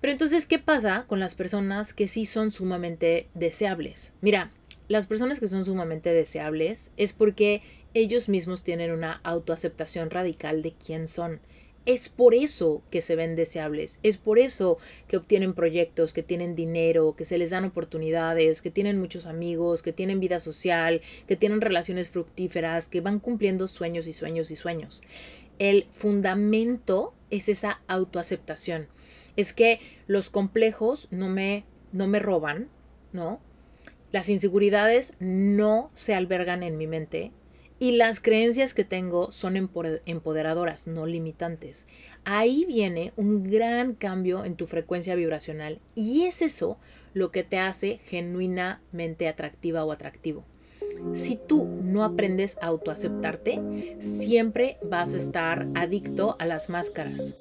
[0.00, 4.12] Pero entonces, ¿qué pasa con las personas que sí son sumamente deseables?
[4.20, 4.50] Mira,
[4.88, 7.62] las personas que son sumamente deseables es porque
[7.92, 11.40] ellos mismos tienen una autoaceptación radical de quién son.
[11.86, 14.78] Es por eso que se ven deseables, es por eso
[15.08, 19.80] que obtienen proyectos, que tienen dinero, que se les dan oportunidades, que tienen muchos amigos,
[19.80, 24.56] que tienen vida social, que tienen relaciones fructíferas, que van cumpliendo sueños y sueños y
[24.56, 25.02] sueños.
[25.58, 28.88] El fundamento es esa autoaceptación.
[29.40, 32.68] Es que los complejos no me, no me roban,
[33.12, 33.40] ¿no?
[34.12, 37.32] Las inseguridades no se albergan en mi mente,
[37.78, 41.86] y las creencias que tengo son empoderadoras, no limitantes.
[42.24, 46.78] Ahí viene un gran cambio en tu frecuencia vibracional y es eso
[47.14, 50.44] lo que te hace genuinamente atractiva o atractivo.
[51.14, 57.36] Si tú no aprendes a autoaceptarte, siempre vas a estar adicto a las máscaras.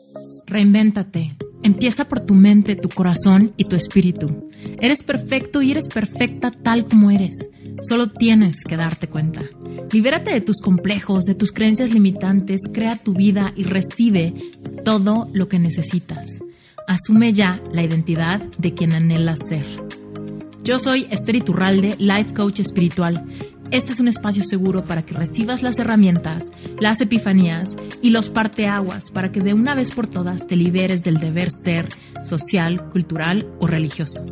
[0.46, 1.36] Reinvéntate.
[1.62, 4.50] Empieza por tu mente, tu corazón y tu espíritu.
[4.80, 7.50] Eres perfecto y eres perfecta tal como eres.
[7.82, 9.42] Solo tienes que darte cuenta.
[9.92, 14.34] Libérate de tus complejos, de tus creencias limitantes, crea tu vida y recibe
[14.84, 16.40] todo lo que necesitas.
[16.88, 19.89] Asume ya la identidad de quien anhelas ser.
[20.64, 23.24] Yo soy Esther Iturralde, Life Coach Espiritual.
[23.72, 29.12] Este es un espacio seguro para que recibas las herramientas, las epifanías y los parteaguas
[29.12, 31.88] para que de una vez por todas te liberes del deber ser
[32.24, 34.26] social, cultural o religioso.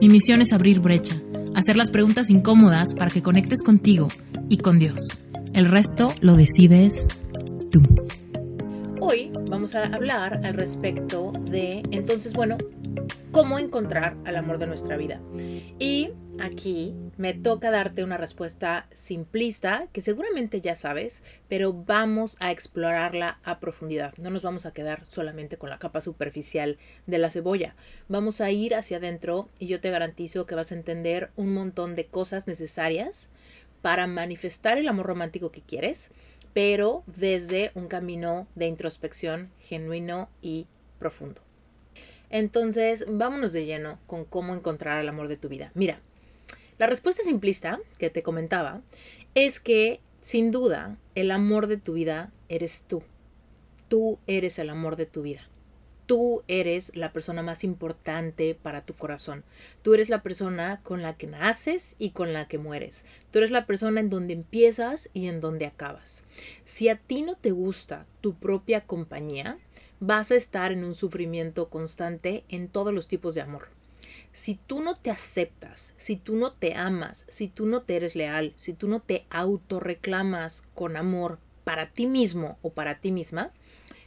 [0.00, 1.16] Mi misión es abrir brecha
[1.58, 4.06] hacer las preguntas incómodas para que conectes contigo
[4.48, 5.20] y con Dios.
[5.54, 7.08] El resto lo decides
[7.72, 7.82] tú.
[9.00, 12.56] Hoy vamos a hablar al respecto de, entonces, bueno,
[13.32, 15.20] cómo encontrar al amor de nuestra vida.
[15.80, 22.50] Y aquí me toca darte una respuesta simplista que seguramente ya sabes, pero vamos a
[22.50, 24.12] explorarla a profundidad.
[24.20, 27.76] No nos vamos a quedar solamente con la capa superficial de la cebolla.
[28.08, 31.94] Vamos a ir hacia adentro y yo te garantizo que vas a entender un montón
[31.94, 33.30] de cosas necesarias
[33.80, 36.10] para manifestar el amor romántico que quieres,
[36.54, 40.66] pero desde un camino de introspección genuino y
[40.98, 41.47] profundo.
[42.30, 45.70] Entonces, vámonos de lleno con cómo encontrar el amor de tu vida.
[45.74, 46.00] Mira,
[46.78, 48.82] la respuesta simplista que te comentaba
[49.34, 53.02] es que, sin duda, el amor de tu vida eres tú.
[53.88, 55.48] Tú eres el amor de tu vida.
[56.08, 59.44] Tú eres la persona más importante para tu corazón.
[59.82, 63.04] Tú eres la persona con la que naces y con la que mueres.
[63.30, 66.24] Tú eres la persona en donde empiezas y en donde acabas.
[66.64, 69.58] Si a ti no te gusta tu propia compañía,
[70.00, 73.68] vas a estar en un sufrimiento constante en todos los tipos de amor.
[74.32, 78.14] Si tú no te aceptas, si tú no te amas, si tú no te eres
[78.14, 83.52] leal, si tú no te autorreclamas con amor para ti mismo o para ti misma,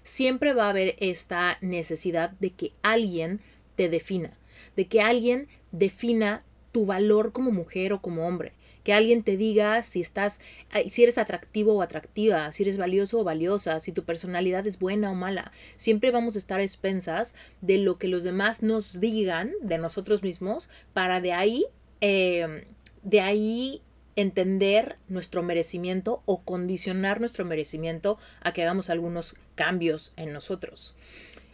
[0.03, 3.41] siempre va a haber esta necesidad de que alguien
[3.75, 4.38] te defina,
[4.75, 8.53] de que alguien defina tu valor como mujer o como hombre
[8.84, 10.42] que alguien te diga si estás,
[10.90, 15.12] si eres atractivo o atractiva, si eres valioso o valiosa, si tu personalidad es buena
[15.12, 15.52] o mala.
[15.75, 20.24] Siempre vamos a estar a expensas de lo que los demás nos digan de nosotros
[20.24, 21.66] mismos para de ahí,
[22.02, 22.64] em,
[23.03, 23.81] de ahí
[24.16, 30.96] entender nuestro merecimiento o condicionar nuestro merecimiento a que hagamos algunos cambios en nosotros.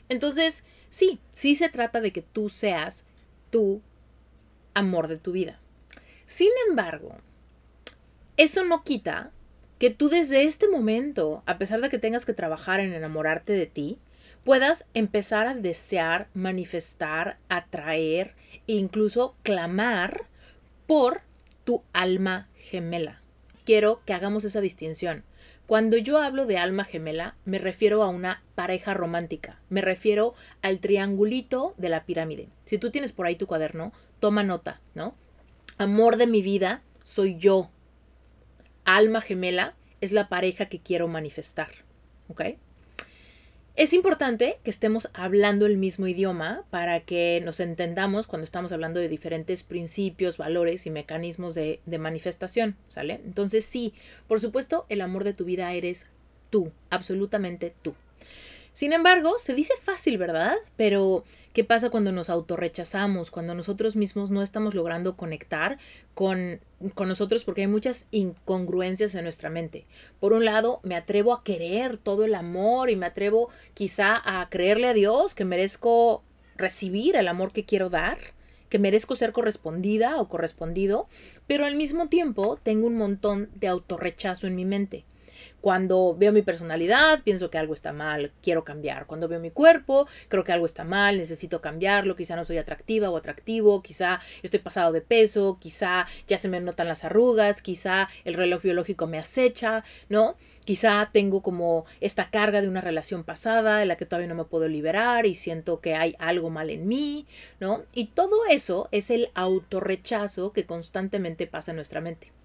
[0.09, 3.05] Entonces, sí, sí se trata de que tú seas
[3.49, 3.81] tu
[4.73, 5.59] amor de tu vida.
[6.27, 7.15] Sin embargo,
[8.35, 9.31] eso no quita
[9.79, 13.65] que tú desde este momento, a pesar de que tengas que trabajar en enamorarte de
[13.65, 13.97] ti,
[14.43, 18.35] puedas empezar a desear, manifestar, atraer
[18.67, 20.25] e incluso clamar
[20.85, 21.21] por
[21.63, 23.21] tu alma gemela.
[23.63, 25.23] Quiero que hagamos esa distinción.
[25.65, 30.79] Cuando yo hablo de alma gemela, me refiero a una pareja romántica, me refiero al
[30.79, 32.49] triangulito de la pirámide.
[32.65, 35.15] Si tú tienes por ahí tu cuaderno, toma nota, ¿no?
[35.79, 37.69] Amor de mi vida soy yo.
[38.83, 41.69] Alma gemela es la pareja que quiero manifestar.
[42.29, 42.41] ¿Ok?
[43.75, 48.99] Es importante que estemos hablando el mismo idioma para que nos entendamos cuando estamos hablando
[48.99, 53.21] de diferentes principios, valores y mecanismos de, de, manifestación, ¿sale?
[53.23, 53.93] Entonces sí,
[54.27, 56.09] por supuesto, el amor de tu vida eres
[56.49, 57.93] tú, absolutamente tú.
[58.73, 60.55] Sin embargo, se dice fácil, ¿verdad?
[60.75, 61.23] Pero,
[61.57, 65.79] ¿qué pasa cuando nos autorrechazamos, cuando nosotros mismos no estamos logrando conectar
[66.13, 66.59] con,
[66.93, 69.87] con nosotros porque hay muchas incongruencias en nuestra mente?
[70.19, 74.47] Por un lado, me atrevo a querer todo el amor y me atrevo quizá a
[74.51, 76.21] creerle a Dios que merezco
[76.57, 78.19] recibir el amor que quiero dar
[78.69, 81.07] que merezco ser correspondida o correspondido,
[81.47, 85.05] pero al mismo tiempo tengo un montón de autorrechazo en mi mente.
[85.61, 89.05] Cuando veo mi personalidad, pienso que algo está mal, quiero cambiar.
[89.05, 93.09] Cuando veo mi cuerpo, creo que algo está mal, necesito cambiarlo, quizá no soy atractiva
[93.09, 98.07] o atractivo, quizá estoy pasado de peso, quizá ya se me notan las arrugas, quizá
[98.25, 100.35] el reloj biológico me acecha, ¿no?
[100.65, 104.43] Quizá tengo como esta carga de una relación pasada en la que todavía no me
[104.43, 107.25] puedo liberar y siento que hay algo mal en mí,
[107.59, 107.83] ¿no?
[107.93, 112.36] Y todo eso es el autorrechazo que constantemente pasa en nuestra mente.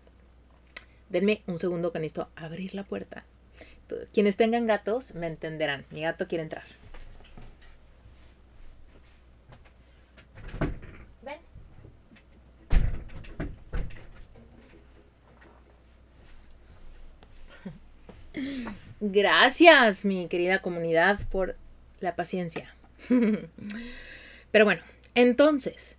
[1.12, 3.24] Denme un segundo que necesito abrir la puerta.
[4.14, 5.84] Quienes tengan gatos me entenderán.
[5.90, 6.64] Mi gato quiere entrar.
[19.00, 21.56] Gracias, mi querida comunidad, por
[22.00, 22.74] la paciencia.
[24.50, 24.80] Pero bueno,
[25.14, 25.98] entonces,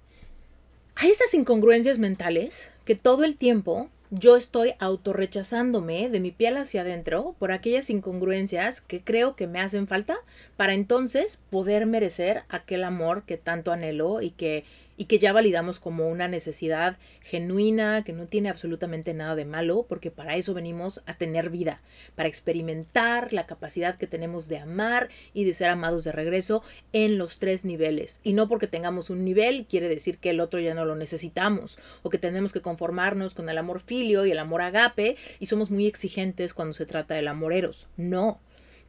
[0.96, 6.82] hay estas incongruencias mentales que todo el tiempo yo estoy autorrechazándome de mi piel hacia
[6.82, 10.18] adentro por aquellas incongruencias que creo que me hacen falta
[10.56, 14.66] para entonces poder merecer aquel amor que tanto anhelo y que
[14.98, 19.86] y que ya validamos como una necesidad genuina, que no tiene absolutamente nada de malo,
[19.88, 21.82] porque para eso venimos a tener vida,
[22.16, 27.18] para experimentar la capacidad que tenemos de amar y de ser amados de regreso en
[27.18, 28.20] los tres niveles.
[28.24, 31.78] Y no porque tengamos un nivel quiere decir que el otro ya no lo necesitamos,
[32.02, 35.72] o que tenemos que conformarnos con el amor filio y el amor agape, y somos
[35.72, 37.88] muy exigentes cuando se trata del amor eros.
[37.98, 38.40] No.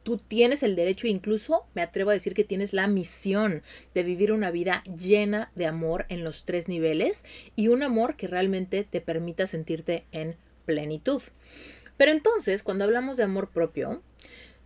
[0.05, 3.63] Tú tienes el derecho, incluso me atrevo a decir que tienes la misión
[3.95, 7.25] de vivir una vida llena de amor en los tres niveles
[7.55, 10.35] y un amor que realmente te permita sentirte en
[10.67, 11.23] plenitud.
[11.97, 14.03] Pero entonces, cuando hablamos de amor propio,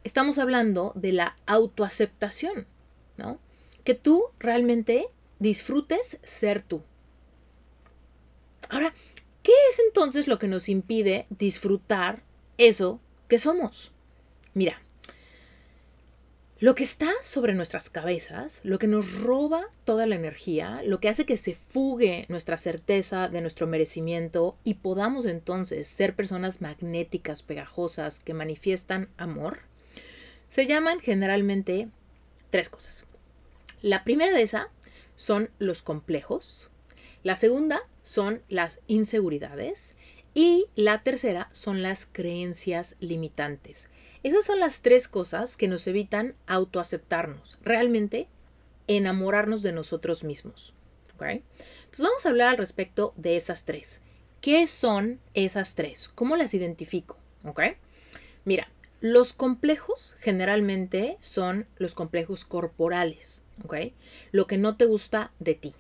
[0.04, 2.68] estamos hablando de la autoaceptación,
[3.16, 3.40] ¿no?
[3.86, 5.08] Que tú realmente
[5.40, 6.82] disfrutes ser tú.
[8.68, 8.94] Ahora,
[9.42, 12.24] ¿qué es entonces lo que nos impide disfrutar
[12.58, 13.00] eso
[13.30, 13.94] que somos?
[14.54, 14.82] Mira,
[16.60, 21.08] lo que está sobre nuestras cabezas, lo que nos roba toda la energía, lo que
[21.08, 27.44] hace que se fugue nuestra certeza de nuestro merecimiento y podamos entonces ser personas magnéticas,
[27.44, 29.60] pegajosas, que manifiestan amor,
[30.50, 31.88] se llaman generalmente
[32.50, 33.06] tres cosas.
[33.82, 34.66] La primera de esas
[35.16, 36.70] son los complejos,
[37.24, 39.96] la segunda son las inseguridades
[40.34, 43.88] y la tercera son las creencias limitantes.
[44.24, 48.28] Esas son las tres cosas que nos evitan autoaceptarnos, realmente
[48.88, 50.74] enamorarnos de nosotros mismos.
[51.22, 54.02] Entonces vamos a hablar al respecto de esas tres.
[54.42, 56.10] ¿Qué son esas tres?
[56.16, 57.18] ¿Cómo las identifico?
[58.46, 58.70] Mira,
[59.02, 63.44] los complejos generalmente son los complejos corporales.
[64.32, 65.74] Lo que no te gusta de ti.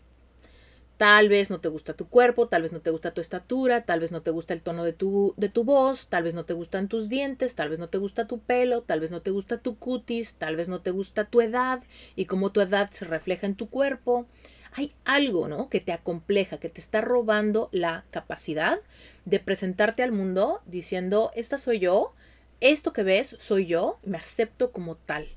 [0.99, 4.01] Tal vez no te gusta tu cuerpo, tal vez no te gusta tu estatura, tal
[4.01, 6.51] vez no te gusta el tono de tu, de tu voz, tal vez no te
[6.51, 9.59] gustan tus dientes, tal vez no te gusta tu pelo, tal vez no te gusta
[9.59, 11.81] tu cutis, tal vez no te gusta tu edad
[12.17, 14.25] y cómo tu edad se refleja en tu cuerpo.
[14.73, 15.69] Hay algo, ¿no?
[15.69, 18.81] Que te acompleja, que te está robando la capacidad
[19.23, 22.13] de presentarte al mundo diciendo, esta soy yo,
[22.59, 25.29] esto que ves soy yo, me acepto como tal,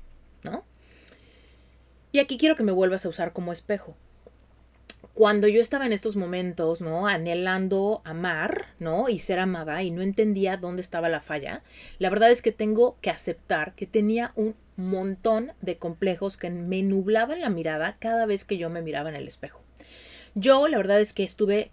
[0.43, 0.65] ¿no?
[2.11, 3.95] Y aquí quiero que me vuelvas a usar como espejo
[5.13, 7.07] cuando yo estaba en estos momentos, ¿no?
[7.07, 9.09] Anhelando amar, ¿no?
[9.09, 11.61] Y ser amada y no entendía dónde estaba la falla,
[11.99, 16.81] la verdad es que tengo que aceptar que tenía un montón de complejos que me
[16.81, 19.61] nublaban la mirada cada vez que yo me miraba en el espejo.
[20.35, 21.69] Yo, la verdad es que estuve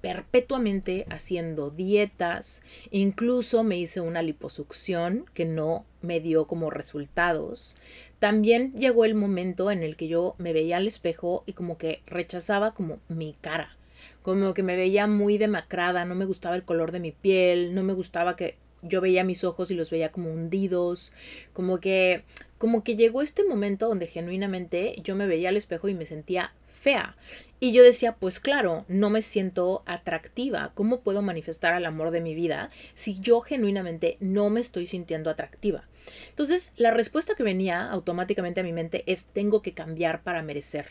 [0.00, 7.76] perpetuamente haciendo dietas, incluso me hice una liposucción que no me dio como resultados.
[8.18, 12.02] También llegó el momento en el que yo me veía al espejo y como que
[12.06, 13.76] rechazaba como mi cara,
[14.22, 17.82] como que me veía muy demacrada, no me gustaba el color de mi piel, no
[17.82, 21.12] me gustaba que yo veía mis ojos y los veía como hundidos,
[21.52, 22.22] como que
[22.58, 26.52] como que llegó este momento donde genuinamente yo me veía al espejo y me sentía
[26.80, 27.16] fea.
[27.62, 30.72] Y yo decía, pues claro, no me siento atractiva.
[30.74, 35.28] ¿Cómo puedo manifestar el amor de mi vida si yo genuinamente no me estoy sintiendo
[35.28, 35.84] atractiva?
[36.30, 40.86] Entonces, la respuesta que venía automáticamente a mi mente es, tengo que cambiar para merecer.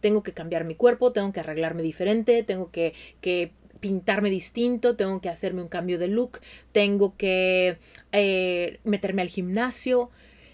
[0.00, 5.20] Tengo que cambiar mi cuerpo, tengo que arreglarme diferente, tengo que, que pintarme distinto, tengo
[5.20, 6.38] que hacerme un cambio de look,
[6.70, 7.78] tengo que
[8.12, 10.10] eh, meterme al gimnasio.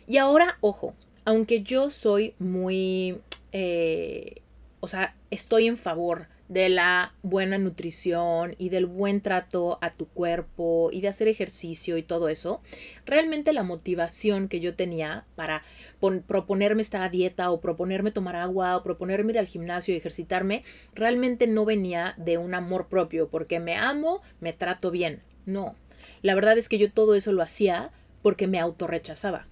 [0.07, 0.95] Y ahora, ojo,
[1.27, 3.21] aunque yo soy muy...
[3.53, 4.41] Eh,
[4.81, 10.07] o sea, estoy en favor de la buena nutrición y del buen trato a tu
[10.07, 12.63] cuerpo y de hacer ejercicio y todo eso,
[13.05, 15.63] realmente la motivación que yo tenía para
[16.27, 20.63] proponerme esta dieta o proponerme tomar agua o proponerme ir al gimnasio y ejercitarme,
[20.95, 25.21] realmente no venía de un amor propio, porque me amo, me trato bien.
[25.45, 25.77] No.
[26.23, 27.91] La verdad es que yo todo eso lo hacía
[28.23, 29.47] porque me autorrechazaba.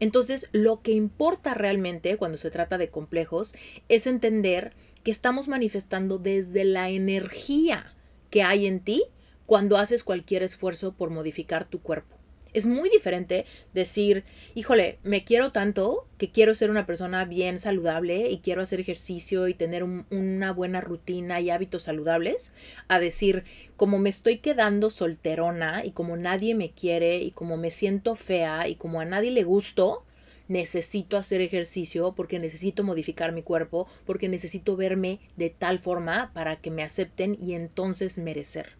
[0.00, 3.54] Entonces, lo que importa realmente cuando se trata de complejos
[3.88, 4.72] es entender
[5.04, 7.94] que estamos manifestando desde la energía
[8.30, 9.04] que hay en ti
[9.46, 12.15] cuando haces cualquier esfuerzo por modificar tu cuerpo.
[12.56, 13.44] Es muy diferente
[13.74, 18.80] decir, híjole, me quiero tanto que quiero ser una persona bien saludable y quiero hacer
[18.80, 22.54] ejercicio y tener una buena rutina y hábitos saludables,
[22.88, 23.44] a decir,
[23.76, 28.68] como me estoy quedando solterona y como nadie me quiere y como me siento fea
[28.68, 30.06] y como a nadie le gusto,
[30.48, 36.56] necesito hacer ejercicio porque necesito modificar mi cuerpo, porque necesito verme de tal forma para
[36.56, 38.70] que me acepten y entonces merecer.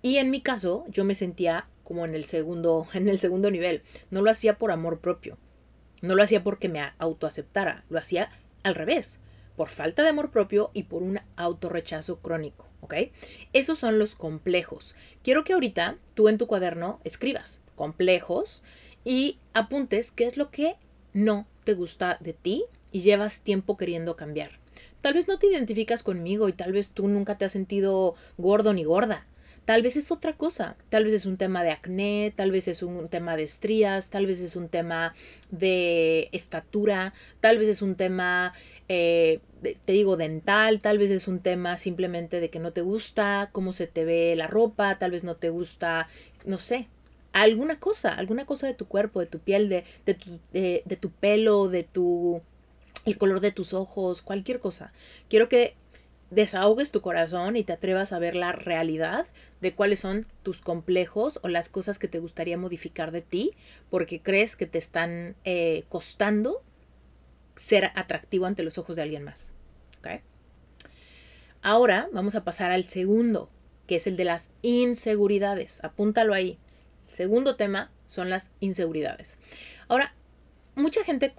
[0.00, 3.82] Y en mi caso, yo me sentía como en el segundo, en el segundo nivel.
[4.10, 5.38] No lo hacía por amor propio.
[6.02, 7.84] No lo hacía porque me autoaceptara.
[7.88, 8.30] Lo hacía
[8.62, 9.20] al revés.
[9.56, 12.66] Por falta de amor propio y por un autorrechazo crónico.
[12.80, 12.94] ¿Ok?
[13.52, 14.94] Esos son los complejos.
[15.22, 18.62] Quiero que ahorita tú en tu cuaderno escribas complejos
[19.04, 20.76] y apuntes qué es lo que
[21.12, 24.58] no te gusta de ti y llevas tiempo queriendo cambiar.
[25.00, 28.72] Tal vez no te identificas conmigo y tal vez tú nunca te has sentido gordo
[28.72, 29.26] ni gorda.
[29.64, 32.82] Tal vez es otra cosa, tal vez es un tema de acné, tal vez es
[32.82, 35.14] un tema de estrías, tal vez es un tema
[35.50, 38.52] de estatura, tal vez es un tema,
[38.88, 43.48] eh, te digo, dental, tal vez es un tema simplemente de que no te gusta
[43.52, 46.08] cómo se te ve la ropa, tal vez no te gusta,
[46.44, 46.88] no sé,
[47.32, 51.10] alguna cosa, alguna cosa de tu cuerpo, de tu piel, de, de, tu, de tu
[51.10, 52.42] pelo, de tu
[53.04, 54.92] el color de tus ojos, cualquier cosa.
[55.28, 55.74] Quiero que
[56.34, 59.26] desahogues tu corazón y te atrevas a ver la realidad
[59.60, 63.52] de cuáles son tus complejos o las cosas que te gustaría modificar de ti
[63.90, 66.62] porque crees que te están eh, costando
[67.56, 69.50] ser atractivo ante los ojos de alguien más.
[71.66, 73.48] Ahora vamos a pasar al segundo,
[73.86, 75.82] que es el de las inseguridades.
[75.82, 76.58] Apúntalo ahí.
[77.08, 79.38] El segundo tema son las inseguridades.
[79.88, 80.14] Ahora,
[80.74, 81.32] mucha gente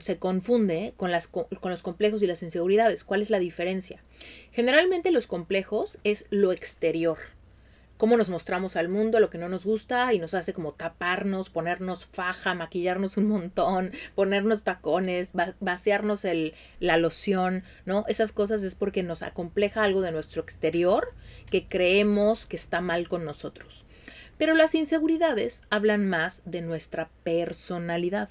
[0.00, 3.04] se confunde con, las, con los complejos y las inseguridades.
[3.04, 4.02] ¿Cuál es la diferencia?
[4.52, 7.18] Generalmente los complejos es lo exterior,
[7.96, 11.50] cómo nos mostramos al mundo, lo que no nos gusta y nos hace como taparnos,
[11.50, 16.26] ponernos faja, maquillarnos un montón, ponernos tacones, vaciarnos
[16.80, 18.04] la loción, ¿no?
[18.08, 21.14] Esas cosas es porque nos acompleja algo de nuestro exterior
[21.50, 23.84] que creemos que está mal con nosotros.
[24.38, 28.28] Pero las inseguridades hablan más de nuestra personalidad.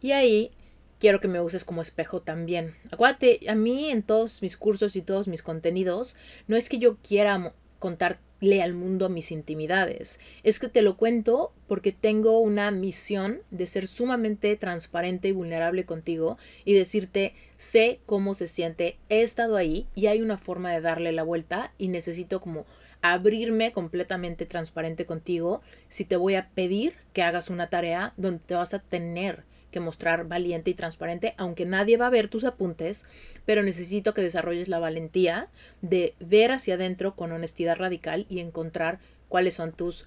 [0.00, 0.50] Y ahí
[0.98, 2.76] quiero que me uses como espejo también.
[2.90, 6.14] Acuérdate, a mí en todos mis cursos y todos mis contenidos,
[6.46, 11.52] no es que yo quiera contarle al mundo mis intimidades, es que te lo cuento
[11.66, 18.34] porque tengo una misión de ser sumamente transparente y vulnerable contigo y decirte, sé cómo
[18.34, 22.40] se siente, he estado ahí y hay una forma de darle la vuelta y necesito
[22.40, 22.64] como
[23.02, 28.54] abrirme completamente transparente contigo si te voy a pedir que hagas una tarea donde te
[28.54, 33.06] vas a tener que mostrar valiente y transparente, aunque nadie va a ver tus apuntes,
[33.44, 35.48] pero necesito que desarrolles la valentía
[35.80, 40.06] de ver hacia adentro con honestidad radical y encontrar cuáles son tus,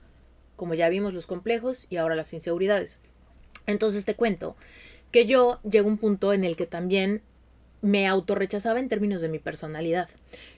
[0.55, 2.99] como ya vimos, los complejos y ahora las inseguridades.
[3.65, 4.55] Entonces te cuento
[5.11, 7.23] que yo llego a un punto en el que también
[7.81, 10.09] me autorrechazaba en términos de mi personalidad.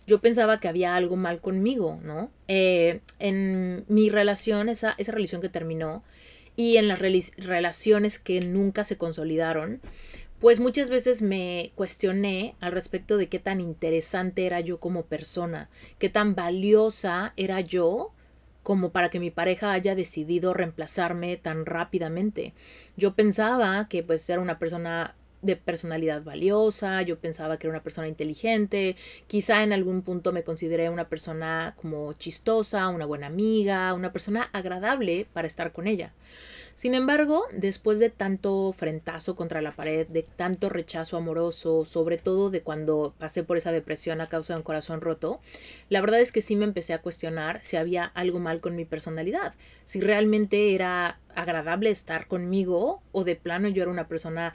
[0.05, 2.31] Yo pensaba que había algo mal conmigo, ¿no?
[2.47, 6.03] Eh, en mi relación, esa, esa relación que terminó,
[6.55, 9.79] y en las relaciones que nunca se consolidaron,
[10.39, 15.69] pues muchas veces me cuestioné al respecto de qué tan interesante era yo como persona,
[15.99, 18.11] qué tan valiosa era yo
[18.63, 22.53] como para que mi pareja haya decidido reemplazarme tan rápidamente.
[22.97, 27.83] Yo pensaba que pues era una persona de personalidad valiosa, yo pensaba que era una
[27.83, 28.95] persona inteligente,
[29.27, 34.49] quizá en algún punto me consideré una persona como chistosa, una buena amiga, una persona
[34.53, 36.13] agradable para estar con ella.
[36.77, 42.51] Sin embargo, después de tanto frentazo contra la pared, de tanto rechazo amoroso, sobre todo
[42.51, 45.39] de cuando pasé por esa depresión a causa de un corazón roto,
[45.89, 48.85] la verdad es que sí me empecé a cuestionar si había algo mal con mi
[48.85, 54.53] personalidad, si realmente era agradable estar conmigo o de plano yo era una persona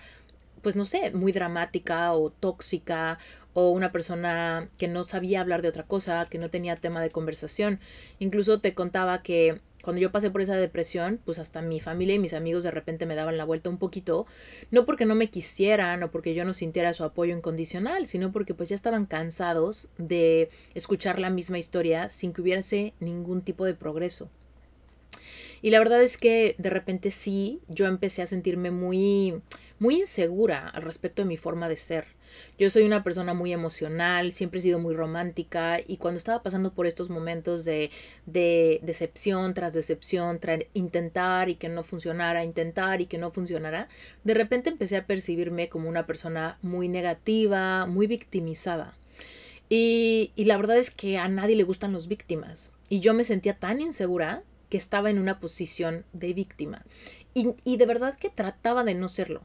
[0.63, 3.19] pues no sé, muy dramática o tóxica
[3.55, 7.11] o una persona que no sabía hablar de otra cosa, que no tenía tema de
[7.11, 7.81] conversación.
[8.19, 12.19] Incluso te contaba que cuando yo pasé por esa depresión, pues hasta mi familia y
[12.19, 14.27] mis amigos de repente me daban la vuelta un poquito,
[14.71, 18.55] no porque no me quisieran o porque yo no sintiera su apoyo incondicional, sino porque
[18.55, 23.75] pues ya estaban cansados de escuchar la misma historia sin que hubiese ningún tipo de
[23.75, 24.31] progreso.
[25.63, 29.41] Y la verdad es que de repente sí, yo empecé a sentirme muy
[29.83, 32.07] muy insegura al respecto de mi forma de ser.
[32.57, 36.73] Yo soy una persona muy emocional, siempre he sido muy romántica y cuando estaba pasando
[36.73, 37.91] por estos momentos de,
[38.25, 40.39] de decepción tras decepción,
[40.73, 43.89] intentar y que no funcionara, intentar y que no funcionara,
[44.23, 48.95] de repente empecé a percibirme como una persona muy negativa, muy victimizada.
[49.69, 52.71] Y, y la verdad es que a nadie le gustan los víctimas.
[52.89, 56.85] Y yo me sentía tan insegura que estaba en una posición de víctima.
[57.35, 59.43] Y, y de verdad que trataba de no serlo.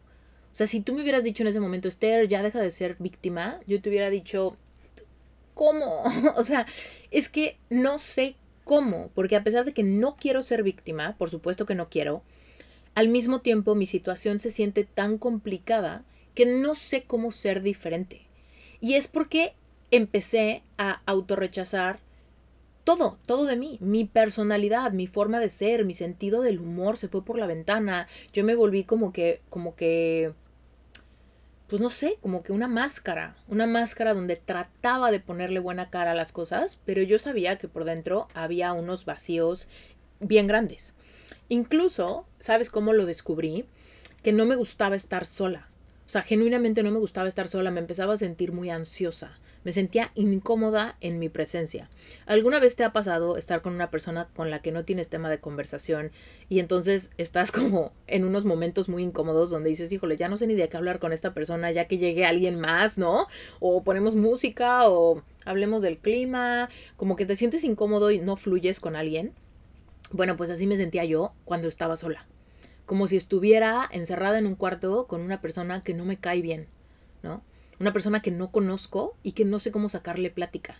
[0.57, 2.95] O sea, si tú me hubieras dicho en ese momento, Esther, ya deja de ser
[2.97, 4.57] víctima, yo te hubiera dicho,
[5.53, 6.01] ¿cómo?
[6.35, 6.65] o sea,
[7.11, 8.33] es que no sé
[8.63, 12.23] cómo, porque a pesar de que no quiero ser víctima, por supuesto que no quiero,
[12.95, 18.21] al mismo tiempo mi situación se siente tan complicada que no sé cómo ser diferente.
[18.81, 19.53] Y es porque
[19.91, 21.99] empecé a autorrechazar
[22.83, 27.09] todo, todo de mí, mi personalidad, mi forma de ser, mi sentido del humor se
[27.09, 28.07] fue por la ventana.
[28.33, 30.33] Yo me volví como que, como que,
[31.67, 36.11] pues no sé, como que una máscara, una máscara donde trataba de ponerle buena cara
[36.11, 39.67] a las cosas, pero yo sabía que por dentro había unos vacíos
[40.19, 40.95] bien grandes.
[41.49, 43.65] Incluso, ¿sabes cómo lo descubrí?
[44.23, 45.67] Que no me gustaba estar sola.
[46.05, 49.71] O sea, genuinamente no me gustaba estar sola, me empezaba a sentir muy ansiosa me
[49.71, 51.89] sentía incómoda en mi presencia.
[52.25, 55.29] ¿Alguna vez te ha pasado estar con una persona con la que no tienes tema
[55.29, 56.11] de conversación
[56.49, 60.47] y entonces estás como en unos momentos muy incómodos donde dices, híjole, ya no sé
[60.47, 63.27] ni de qué hablar con esta persona, ya que llegue alguien más, ¿no?
[63.59, 68.79] O ponemos música o hablemos del clima, como que te sientes incómodo y no fluyes
[68.79, 69.33] con alguien?
[70.11, 72.25] Bueno, pues así me sentía yo cuando estaba sola.
[72.85, 76.67] Como si estuviera encerrada en un cuarto con una persona que no me cae bien,
[77.23, 77.41] ¿no?
[77.79, 80.79] Una persona que no conozco y que no sé cómo sacarle plática.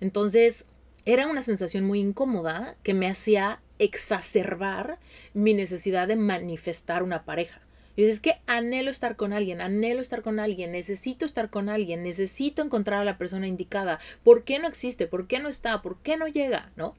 [0.00, 0.66] Entonces,
[1.04, 4.98] era una sensación muy incómoda que me hacía exacerbar
[5.34, 7.60] mi necesidad de manifestar una pareja.
[7.96, 12.04] Y es que anhelo estar con alguien, anhelo estar con alguien, necesito estar con alguien,
[12.04, 13.98] necesito encontrar a la persona indicada.
[14.22, 15.08] ¿Por qué no existe?
[15.08, 15.82] ¿Por qué no está?
[15.82, 16.70] ¿Por qué no llega?
[16.76, 16.94] ¿No?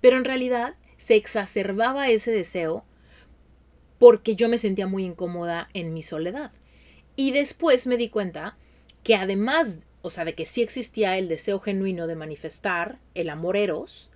[0.00, 2.84] Pero en realidad se exacerbaba ese deseo
[3.98, 6.52] porque yo me sentía muy incómoda en mi soledad.
[7.16, 8.56] Y después me di cuenta
[9.02, 13.56] que además, o sea, de que sí existía el deseo genuino de manifestar el amor
[13.56, 14.10] eros,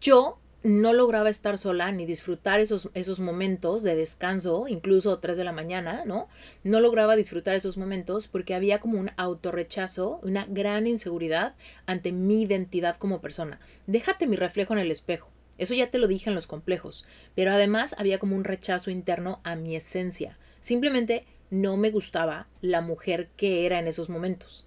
[0.00, 5.44] yo no lograba estar sola ni disfrutar esos, esos momentos de descanso, incluso 3 de
[5.44, 6.28] la mañana, ¿no?
[6.62, 11.54] No lograba disfrutar esos momentos porque había como un autorrechazo, una gran inseguridad
[11.86, 13.58] ante mi identidad como persona.
[13.86, 15.30] Déjate mi reflejo en el espejo.
[15.58, 19.40] Eso ya te lo dije en los complejos, pero además había como un rechazo interno
[19.42, 20.38] a mi esencia.
[20.60, 24.64] Simplemente no me gustaba la mujer que era en esos momentos.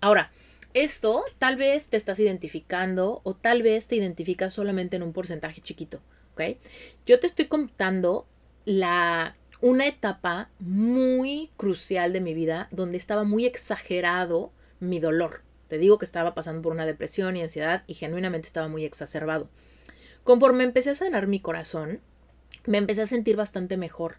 [0.00, 0.32] Ahora,
[0.74, 5.60] esto tal vez te estás identificando o tal vez te identificas solamente en un porcentaje
[5.60, 6.00] chiquito,
[6.34, 6.58] ¿ok?
[7.06, 8.26] Yo te estoy contando
[8.64, 15.42] la una etapa muy crucial de mi vida donde estaba muy exagerado mi dolor.
[15.68, 19.48] Te digo que estaba pasando por una depresión y ansiedad y genuinamente estaba muy exacerbado.
[20.24, 22.00] Conforme empecé a sanar mi corazón,
[22.66, 24.16] me empecé a sentir bastante mejor,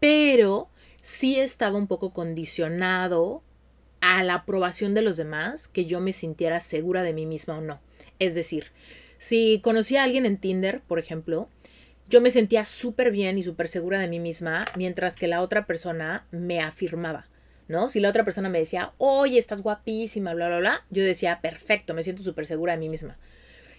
[0.00, 0.68] pero
[1.08, 3.42] sí estaba un poco condicionado
[4.02, 7.60] a la aprobación de los demás, que yo me sintiera segura de mí misma o
[7.62, 7.80] no.
[8.18, 8.66] Es decir,
[9.16, 11.48] si conocía a alguien en Tinder, por ejemplo,
[12.10, 15.64] yo me sentía súper bien y súper segura de mí misma, mientras que la otra
[15.66, 17.26] persona me afirmaba,
[17.68, 17.88] ¿no?
[17.88, 21.94] Si la otra persona me decía, oye, estás guapísima, bla, bla, bla, yo decía, perfecto,
[21.94, 23.16] me siento súper segura de mí misma.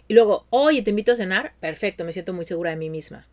[0.07, 3.27] Y luego, oye, te invito a cenar, perfecto, me siento muy segura de mí misma.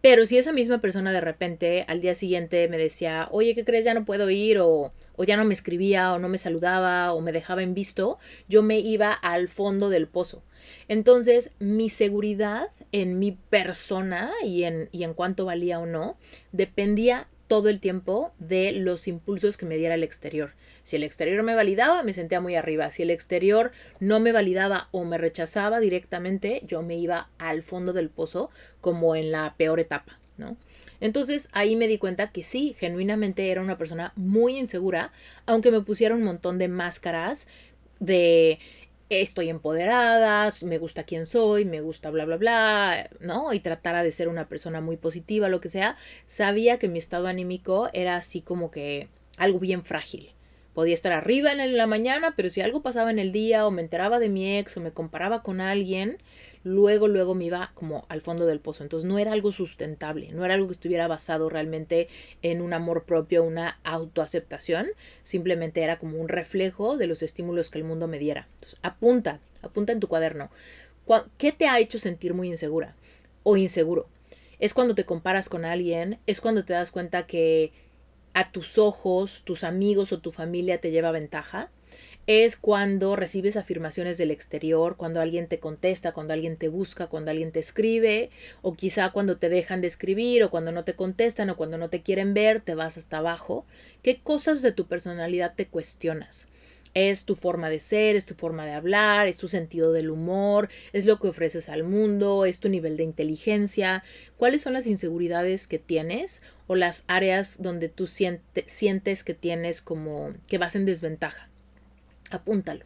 [0.00, 3.84] Pero si esa misma persona de repente al día siguiente me decía, oye, ¿qué crees?
[3.84, 7.20] Ya no puedo ir, o, o, ya no me escribía, o no me saludaba, o
[7.20, 10.44] me dejaba en visto, yo me iba al fondo del pozo.
[10.86, 16.16] Entonces, mi seguridad en mi persona y en, y en cuánto valía o no,
[16.52, 20.52] dependía todo el tiempo de los impulsos que me diera el exterior.
[20.84, 22.90] Si el exterior me validaba, me sentía muy arriba.
[22.90, 27.92] Si el exterior no me validaba o me rechazaba directamente, yo me iba al fondo
[27.92, 30.56] del pozo como en la peor etapa, ¿no?
[31.00, 35.12] Entonces ahí me di cuenta que sí, genuinamente era una persona muy insegura,
[35.46, 37.48] aunque me pusiera un montón de máscaras
[38.00, 38.58] de
[39.10, 43.52] estoy empoderada, me gusta quién soy, me gusta bla, bla, bla, ¿no?
[43.52, 47.26] Y tratara de ser una persona muy positiva, lo que sea, sabía que mi estado
[47.26, 50.32] anímico era así como que algo bien frágil.
[50.78, 53.82] Podía estar arriba en la mañana, pero si algo pasaba en el día o me
[53.82, 56.18] enteraba de mi ex o me comparaba con alguien,
[56.62, 58.84] luego, luego me iba como al fondo del pozo.
[58.84, 62.06] Entonces no era algo sustentable, no era algo que estuviera basado realmente
[62.42, 64.86] en un amor propio, una autoaceptación,
[65.24, 68.46] simplemente era como un reflejo de los estímulos que el mundo me diera.
[68.54, 70.48] Entonces apunta, apunta en tu cuaderno.
[71.38, 72.94] ¿Qué te ha hecho sentir muy insegura
[73.42, 74.06] o inseguro?
[74.60, 77.72] Es cuando te comparas con alguien, es cuando te das cuenta que
[78.38, 81.70] a tus ojos, tus amigos o tu familia te lleva ventaja
[82.28, 87.30] es cuando recibes afirmaciones del exterior, cuando alguien te contesta, cuando alguien te busca, cuando
[87.30, 88.28] alguien te escribe,
[88.60, 91.88] o quizá cuando te dejan de escribir, o cuando no te contestan, o cuando no
[91.88, 93.64] te quieren ver, te vas hasta abajo.
[94.02, 96.48] ¿Qué cosas de tu personalidad te cuestionas?
[97.06, 100.68] Es tu forma de ser, es tu forma de hablar, es tu sentido del humor,
[100.92, 104.02] es lo que ofreces al mundo, es tu nivel de inteligencia.
[104.36, 110.34] ¿Cuáles son las inseguridades que tienes o las áreas donde tú sientes que tienes como
[110.48, 111.48] que vas en desventaja?
[112.30, 112.84] Apúntalo.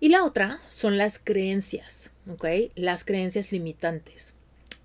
[0.00, 2.46] Y la otra son las creencias, ¿ok?
[2.74, 4.34] Las creencias limitantes.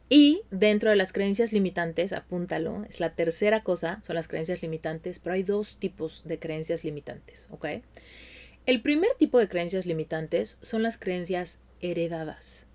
[0.08, 5.20] Y dentro de las creencias limitantes, apúntalo, es la tercera cosa, son las creencias limitantes,
[5.20, 7.66] pero hay dos tipos de creencias limitantes, ¿ok?
[8.68, 12.68] El primer tipo de creencias limitantes son las creencias heredadas.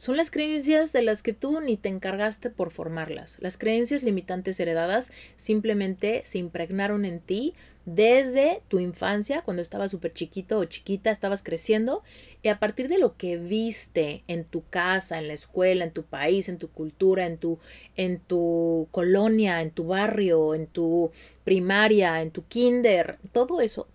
[0.00, 3.36] Son las creencias de las que tú ni te encargaste por formarlas.
[3.40, 7.52] Las creencias limitantes heredadas simplemente se impregnaron en ti
[7.84, 12.02] desde tu infancia, cuando estabas súper chiquito o chiquita, estabas creciendo,
[12.42, 16.04] y a partir de lo que viste en tu casa, en la escuela, en tu
[16.04, 17.58] país, en tu cultura, en tu,
[17.94, 21.10] en tu colonia, en tu barrio, en tu
[21.44, 23.86] primaria, en tu kinder, todo eso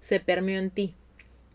[0.00, 0.94] se permeó en ti,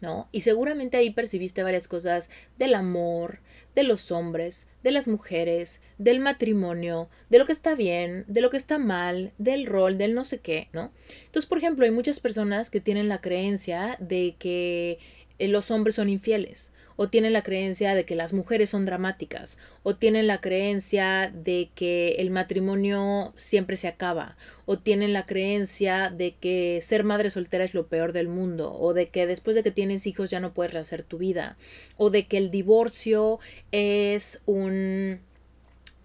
[0.01, 0.29] ¿no?
[0.31, 3.41] Y seguramente ahí percibiste varias cosas del amor,
[3.75, 8.49] de los hombres, de las mujeres, del matrimonio, de lo que está bien, de lo
[8.49, 10.91] que está mal, del rol, del no sé qué, ¿no?
[11.25, 14.99] Entonces, por ejemplo, hay muchas personas que tienen la creencia de que
[15.37, 19.57] eh, los hombres son infieles o tienen la creencia de que las mujeres son dramáticas,
[19.83, 24.35] o tienen la creencia de que el matrimonio siempre se acaba,
[24.71, 28.93] o tienen la creencia de que ser madre soltera es lo peor del mundo, o
[28.93, 31.57] de que después de que tienes hijos ya no puedes rehacer tu vida,
[31.97, 33.39] o de que el divorcio
[33.71, 35.21] es un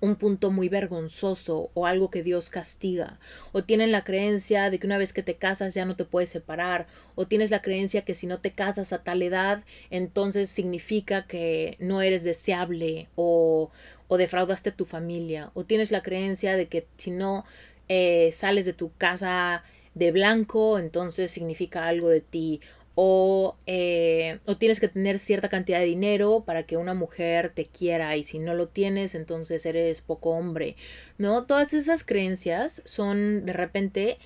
[0.00, 3.18] un punto muy vergonzoso o algo que Dios castiga,
[3.52, 6.30] o tienen la creencia de que una vez que te casas ya no te puedes
[6.30, 11.26] separar, o tienes la creencia que si no te casas a tal edad, entonces significa
[11.26, 13.70] que no eres deseable o,
[14.08, 17.44] o defraudaste a tu familia, o tienes la creencia de que si no
[17.88, 22.60] eh, sales de tu casa de blanco, entonces significa algo de ti,
[22.96, 27.66] o, eh, o, tienes que tener cierta cantidad de dinero para que una mujer te
[27.66, 30.76] quiera y si no lo tienes entonces eres poco hombre,
[31.18, 31.44] ¿no?
[31.44, 34.18] Todas esas creencias son de repente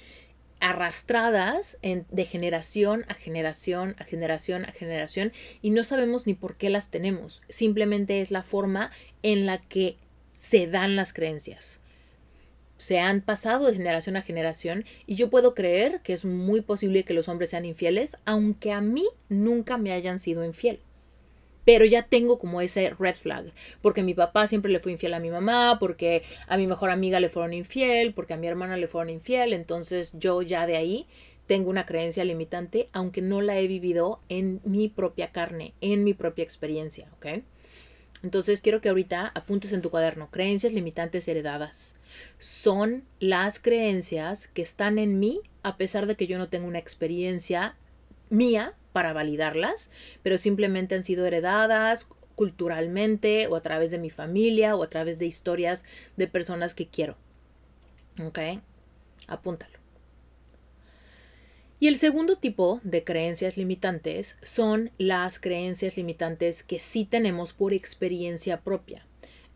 [0.60, 6.56] arrastradas en, de generación a generación a generación a generación y no sabemos ni por
[6.56, 8.90] qué las tenemos, simplemente es la forma
[9.22, 9.96] en la que
[10.32, 11.80] se dan las creencias
[12.78, 17.04] se han pasado de generación a generación y yo puedo creer que es muy posible
[17.04, 20.80] que los hombres sean infieles, aunque a mí nunca me hayan sido infiel.
[21.64, 25.20] Pero ya tengo como ese red flag, porque mi papá siempre le fue infiel a
[25.20, 28.88] mi mamá, porque a mi mejor amiga le fueron infiel, porque a mi hermana le
[28.88, 31.06] fueron infiel, entonces yo ya de ahí
[31.46, 36.14] tengo una creencia limitante, aunque no la he vivido en mi propia carne, en mi
[36.14, 37.42] propia experiencia, ¿ok?
[38.22, 41.94] Entonces quiero que ahorita apuntes en tu cuaderno creencias limitantes heredadas.
[42.38, 46.78] Son las creencias que están en mí a pesar de que yo no tengo una
[46.78, 47.76] experiencia
[48.30, 49.90] mía para validarlas,
[50.22, 55.18] pero simplemente han sido heredadas culturalmente o a través de mi familia o a través
[55.18, 55.84] de historias
[56.16, 57.16] de personas que quiero.
[58.22, 58.38] ¿Ok?
[59.26, 59.78] Apúntalo.
[61.80, 67.72] Y el segundo tipo de creencias limitantes son las creencias limitantes que sí tenemos por
[67.72, 69.06] experiencia propia.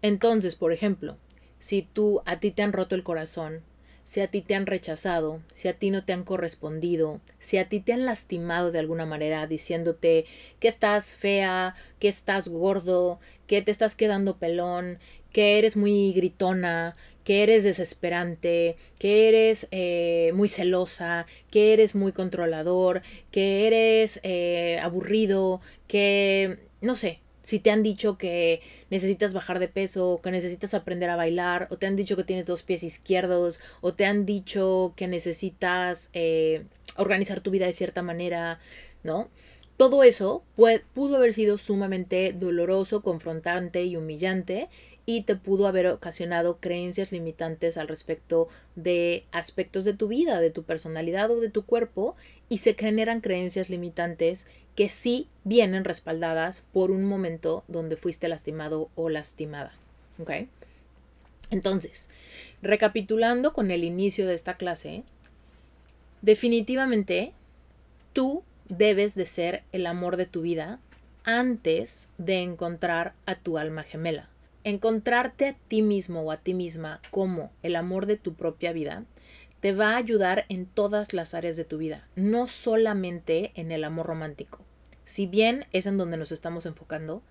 [0.03, 1.17] Entonces, por ejemplo,
[1.63, 3.63] si tú a ti te han roto el corazón,
[4.03, 7.69] si a ti te han rechazado, si a ti no te han correspondido, si a
[7.69, 10.25] ti te han lastimado de alguna manera diciéndote
[10.59, 14.99] que estás fea, que estás gordo, que te estás quedando pelón,
[15.31, 22.11] que eres muy gritona, que eres desesperante, que eres eh, muy celosa, que eres muy
[22.11, 29.59] controlador, que eres eh, aburrido, que no sé, si te han dicho que necesitas bajar
[29.59, 32.83] de peso, que necesitas aprender a bailar, o te han dicho que tienes dos pies
[32.83, 36.65] izquierdos, o te han dicho que necesitas eh,
[36.97, 38.59] organizar tu vida de cierta manera,
[39.03, 39.29] ¿no?
[39.77, 40.45] Todo eso
[40.93, 44.69] pudo haber sido sumamente doloroso, confrontante y humillante
[45.05, 50.51] y te pudo haber ocasionado creencias limitantes al respecto de aspectos de tu vida, de
[50.51, 52.15] tu personalidad o de tu cuerpo
[52.49, 58.91] y se generan creencias limitantes que sí vienen respaldadas por un momento donde fuiste lastimado
[58.95, 59.73] o lastimada.
[61.51, 62.09] Entonces,
[62.63, 65.03] recapitulando con el inicio de esta clase,
[66.23, 67.33] definitivamente
[68.13, 70.79] tú debes de ser el amor de tu vida
[71.25, 74.29] antes de encontrar a tu alma gemela
[74.65, 79.05] encontrarte a ti mismo o a ti misma como el amor de tu propia vida
[79.61, 83.85] te va a ayudar en todas las áreas de tu vida, no solamente en el
[83.85, 84.59] amor romántico.
[85.05, 87.23] Si bien es en donde nos estamos enfocando,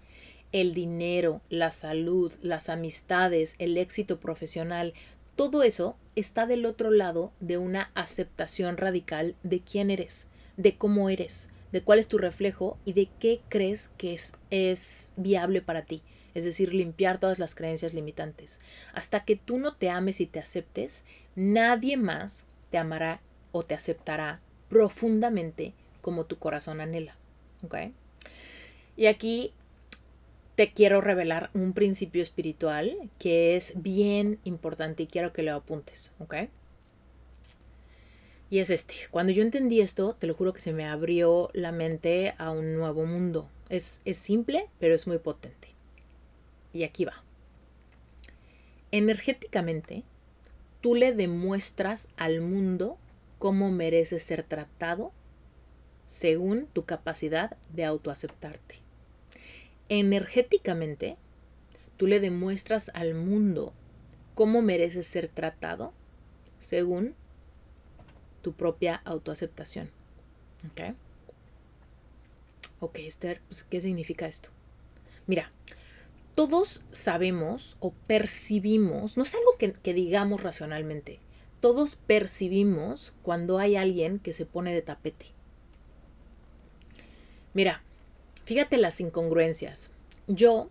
[0.52, 4.94] el dinero, la salud, las amistades, el éxito profesional,
[5.36, 11.10] todo eso está del otro lado de una aceptación radical de quién eres, de cómo
[11.10, 15.86] eres, de cuál es tu reflejo y de qué crees que es, es viable para
[15.86, 16.02] ti.
[16.34, 18.60] Es decir, limpiar todas las creencias limitantes.
[18.94, 21.04] Hasta que tú no te ames y te aceptes,
[21.36, 27.21] nadie más te amará o te aceptará profundamente como tu corazón anhela.
[28.98, 29.54] Y aquí
[30.56, 36.12] te quiero revelar un principio espiritual que es bien importante y quiero que lo apuntes,
[36.20, 36.36] ¿ok?
[38.50, 38.96] Y es este.
[39.12, 42.76] Cuando yo entendí esto, te lo juro que se me abrió la mente a un
[42.76, 43.50] nuevo mundo.
[43.70, 45.70] Es, es simple, pero es muy potente.
[46.74, 47.24] Y aquí va.
[48.92, 50.04] Energéticamente,
[50.82, 52.98] tú le demuestras al mundo
[53.40, 55.14] cómo mereces ser tratado
[56.12, 58.76] según tu capacidad de autoaceptarte.
[59.88, 61.16] Energéticamente,
[61.96, 63.72] tú le demuestras al mundo
[64.36, 65.94] cómo mereces ser tratado
[66.60, 67.16] según
[68.42, 69.90] tu propia autoaceptación.
[70.70, 70.96] ¿Ok?
[72.82, 74.50] Ok, Esther, pues, ¿qué significa esto?
[75.28, 75.50] Mira,
[76.36, 81.20] todos sabemos o percibimos, no es algo que, que, digamos racionalmente,
[81.62, 85.28] todos percibimos cuando hay alguien que se pone de tapete.
[87.54, 87.82] Mira,
[88.46, 89.92] fíjate las incongruencias.
[90.28, 90.70] Yo,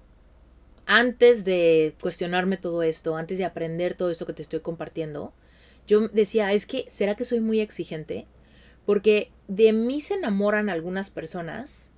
[0.87, 5.33] antes de cuestionarme todo esto, antes de aprender todo esto que te estoy compartiendo,
[5.87, 8.27] yo decía, es que, ¿será que soy muy exigente?
[8.87, 11.91] Porque de mí se enamoran algunas personas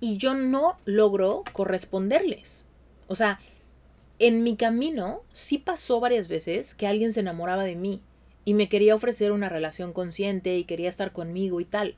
[0.00, 2.66] y yo no logro corresponderles.
[3.08, 3.40] O sea,
[4.18, 8.02] en mi camino sí pasó varias veces que alguien se enamoraba de mí
[8.44, 11.94] y me quería ofrecer una relación consciente y quería estar conmigo y tal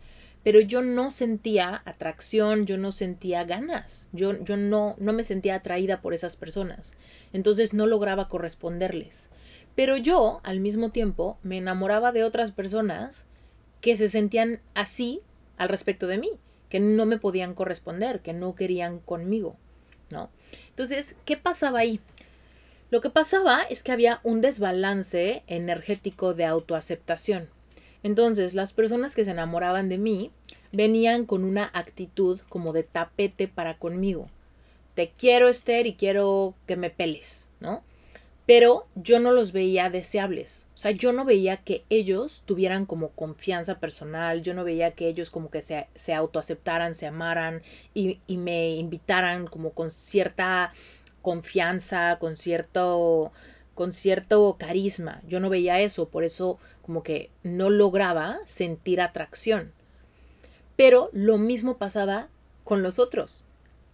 [0.47, 5.57] pero yo no sentía atracción, yo no sentía ganas, yo, yo no, no me sentía
[5.57, 6.95] atraída por esas personas,
[7.33, 9.29] entonces no lograba corresponderles.
[9.75, 13.27] Pero yo, al mismo tiempo, me enamoraba de otras personas
[13.81, 15.21] que se sentían así
[15.57, 16.31] al respecto de mí,
[16.69, 19.57] que no me podían corresponder, que no querían conmigo,
[20.11, 20.31] ¿no?
[20.69, 21.99] Entonces, ¿qué pasaba ahí?
[22.91, 27.49] Lo que pasaba es que había un desbalance energético de autoaceptación.
[28.07, 30.31] Entonces, las personas que se enamoraban de mí
[30.71, 34.29] venían con una actitud como de tapete para conmigo.
[34.95, 37.83] Te quiero, Esther, y quiero que me peles, ¿no?
[38.47, 40.69] Pero yo no los veía deseables.
[40.75, 45.09] O sea, yo no veía que ellos tuvieran como confianza personal, yo no veía que
[45.09, 50.73] ellos como que se, se autoaceptaran, se amaran y, y me invitaran como con cierta
[51.23, 53.33] confianza, con cierto,
[53.75, 55.23] con cierto carisma.
[55.27, 59.73] Yo no veía eso, por eso como que no lograba sentir atracción.
[60.77, 62.29] Pero lo mismo pasaba
[62.63, 63.45] con los otros.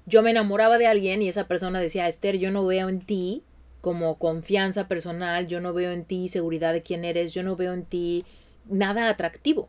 [0.04, 3.44] Yo me enamoraba de alguien y esa persona decía, Esther, yo no veo en ti
[3.80, 7.72] como confianza personal, yo no veo en ti seguridad de quién eres, yo no veo
[7.72, 8.26] en ti
[8.68, 9.68] nada atractivo,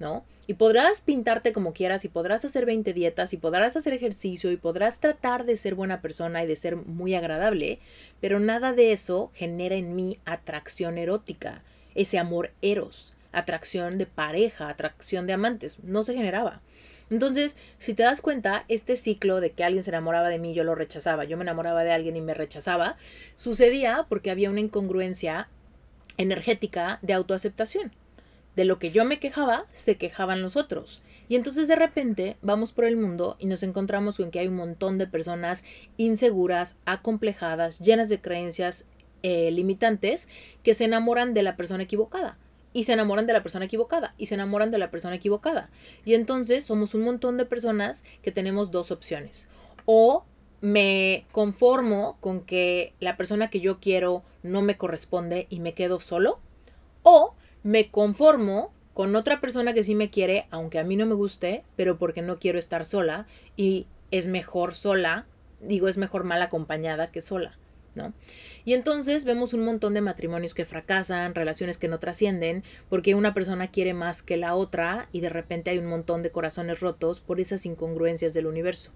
[0.00, 0.24] ¿no?
[0.48, 4.56] Y podrás pintarte como quieras y podrás hacer 20 dietas y podrás hacer ejercicio y
[4.56, 7.78] podrás tratar de ser buena persona y de ser muy agradable,
[8.20, 11.62] pero nada de eso genera en mí atracción erótica
[11.98, 16.62] ese amor eros, atracción de pareja, atracción de amantes, no se generaba.
[17.10, 20.62] Entonces, si te das cuenta, este ciclo de que alguien se enamoraba de mí, yo
[20.62, 22.96] lo rechazaba, yo me enamoraba de alguien y me rechazaba,
[23.34, 25.48] sucedía porque había una incongruencia
[26.18, 27.92] energética de autoaceptación.
[28.54, 31.02] De lo que yo me quejaba, se quejaban los otros.
[31.28, 34.56] Y entonces de repente vamos por el mundo y nos encontramos con que hay un
[34.56, 35.64] montón de personas
[35.96, 38.86] inseguras, acomplejadas, llenas de creencias
[39.22, 40.28] eh, limitantes
[40.62, 42.38] que se enamoran de la persona equivocada
[42.72, 45.70] y se enamoran de la persona equivocada y se enamoran de la persona equivocada.
[46.04, 49.48] Y entonces somos un montón de personas que tenemos dos opciones.
[49.84, 50.24] O
[50.60, 56.00] me conformo con que la persona que yo quiero no me corresponde y me quedo
[56.00, 56.40] solo.
[57.02, 61.14] O me conformo con otra persona que sí me quiere, aunque a mí no me
[61.14, 63.26] guste, pero porque no quiero estar sola
[63.56, 65.26] y es mejor sola,
[65.60, 67.56] digo, es mejor mal acompañada que sola.
[68.64, 73.34] Y entonces vemos un montón de matrimonios que fracasan, relaciones que no trascienden, porque una
[73.34, 77.20] persona quiere más que la otra y de repente hay un montón de corazones rotos
[77.20, 78.90] por esas incongruencias del universo,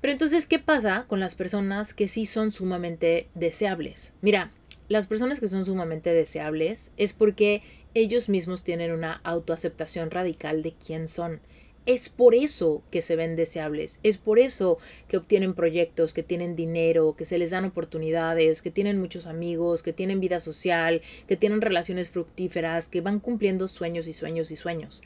[0.00, 4.12] Pero entonces, ¿qué pasa con las personas que sí son sumamente deseables?
[4.20, 4.50] Mira,
[4.88, 7.62] las personas que son sumamente deseables es porque
[7.94, 11.40] ellos mismos tienen una autoaceptación radical de quién son.
[11.84, 16.54] Es por eso que se ven deseables, es por eso que obtienen proyectos, que tienen
[16.54, 21.36] dinero, que se les dan oportunidades, que tienen muchos amigos, que tienen vida social, que
[21.36, 25.02] tienen relaciones fructíferas, que van cumpliendo sueños y sueños y sueños.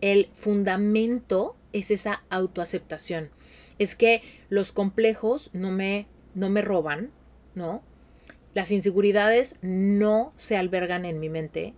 [0.00, 3.30] El fundamento es esa autoaceptación.
[3.78, 7.10] Es que los complejos no me, no me roban,
[7.54, 7.82] ¿no?
[8.54, 11.74] Las inseguridades no se albergan en mi mente,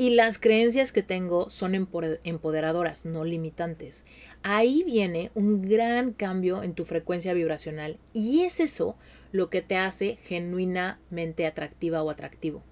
[0.00, 4.06] y las creencias que tengo son empoderadoras, no limitantes.
[4.42, 8.96] Ahí viene un gran cambio en tu frecuencia vibracional y es eso
[9.30, 12.62] lo que te hace genuinamente atractiva o atractivo.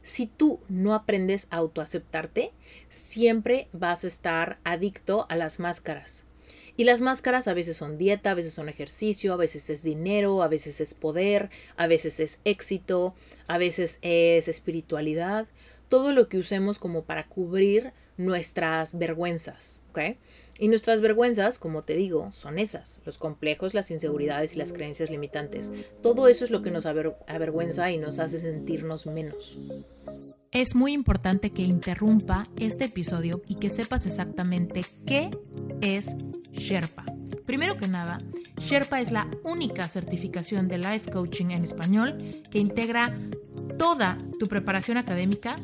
[0.00, 2.52] Si tú no aprendes a autoaceptarte,
[2.88, 6.24] siempre vas a estar adicto a las máscaras.
[6.78, 10.42] Y las máscaras a veces son dieta, a veces son ejercicio, a veces es dinero,
[10.42, 13.14] a veces es poder, a veces es éxito,
[13.46, 15.46] a veces es espiritualidad
[15.92, 20.16] todo lo que usemos como para cubrir nuestras vergüenzas, ¿ok?
[20.58, 25.10] Y nuestras vergüenzas, como te digo, son esas, los complejos, las inseguridades y las creencias
[25.10, 25.70] limitantes.
[26.02, 29.58] Todo eso es lo que nos avergüenza y nos hace sentirnos menos.
[30.52, 35.30] Es muy importante que interrumpa este episodio y que sepas exactamente qué
[35.80, 36.14] es
[36.52, 37.06] Sherpa.
[37.46, 38.18] Primero que nada,
[38.58, 42.18] Sherpa es la única certificación de Life Coaching en español
[42.50, 43.18] que integra
[43.78, 45.56] toda tu preparación académica,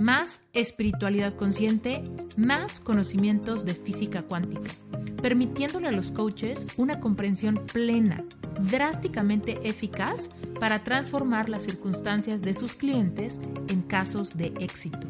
[0.00, 2.02] más espiritualidad consciente,
[2.36, 4.70] más conocimientos de física cuántica,
[5.22, 8.24] permitiéndole a los coaches una comprensión plena,
[8.60, 10.28] drásticamente eficaz
[10.60, 15.06] para transformar las circunstancias de sus clientes en casos de éxito.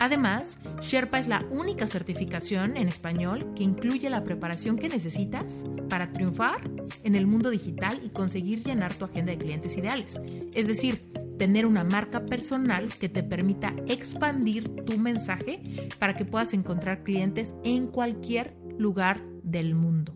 [0.00, 6.10] Además, Sherpa es la única certificación en español que incluye la preparación que necesitas para
[6.14, 6.62] triunfar
[7.04, 10.18] en el mundo digital y conseguir llenar tu agenda de clientes ideales.
[10.54, 16.54] Es decir, tener una marca personal que te permita expandir tu mensaje para que puedas
[16.54, 20.14] encontrar clientes en cualquier lugar del mundo.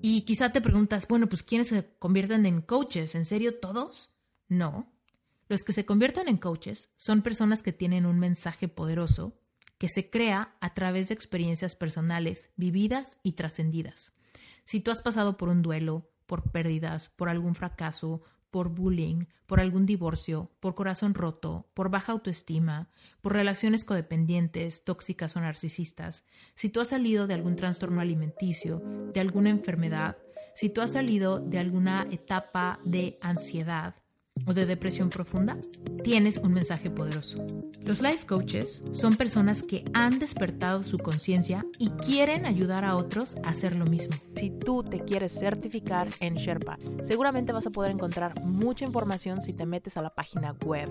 [0.00, 3.14] Y quizá te preguntas, bueno, pues ¿quiénes se convierten en coaches?
[3.14, 4.12] ¿En serio todos?
[4.48, 4.91] No.
[5.52, 9.38] Los que se convierten en coaches son personas que tienen un mensaje poderoso
[9.76, 14.14] que se crea a través de experiencias personales vividas y trascendidas.
[14.64, 19.60] Si tú has pasado por un duelo, por pérdidas, por algún fracaso, por bullying, por
[19.60, 22.88] algún divorcio, por corazón roto, por baja autoestima,
[23.20, 28.80] por relaciones codependientes, tóxicas o narcisistas, si tú has salido de algún trastorno alimenticio,
[29.12, 30.16] de alguna enfermedad,
[30.54, 34.01] si tú has salido de alguna etapa de ansiedad,
[34.46, 35.56] o de depresión profunda,
[36.02, 37.44] tienes un mensaje poderoso.
[37.84, 43.36] Los life coaches son personas que han despertado su conciencia y quieren ayudar a otros
[43.44, 44.14] a hacer lo mismo.
[44.36, 49.52] Si tú te quieres certificar en Sherpa, seguramente vas a poder encontrar mucha información si
[49.52, 50.88] te metes a la página web.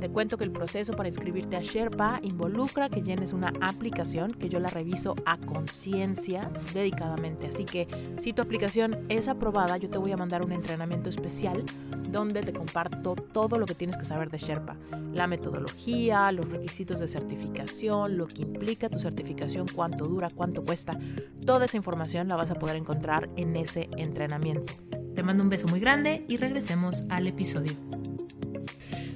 [0.00, 4.48] Te cuento que el proceso para inscribirte a Sherpa involucra que llenes una aplicación que
[4.48, 7.48] yo la reviso a conciencia dedicadamente.
[7.48, 11.64] Así que si tu aplicación es aprobada, yo te voy a mandar un entrenamiento especial
[12.10, 14.76] donde te comparto todo lo que tienes que saber de Sherpa,
[15.12, 20.98] la metodología, los requisitos de certificación, lo que implica tu certificación, cuánto dura, cuánto cuesta.
[21.44, 24.72] Toda esa información la vas a poder encontrar en ese entrenamiento.
[25.14, 27.72] Te mando un beso muy grande y regresemos al episodio.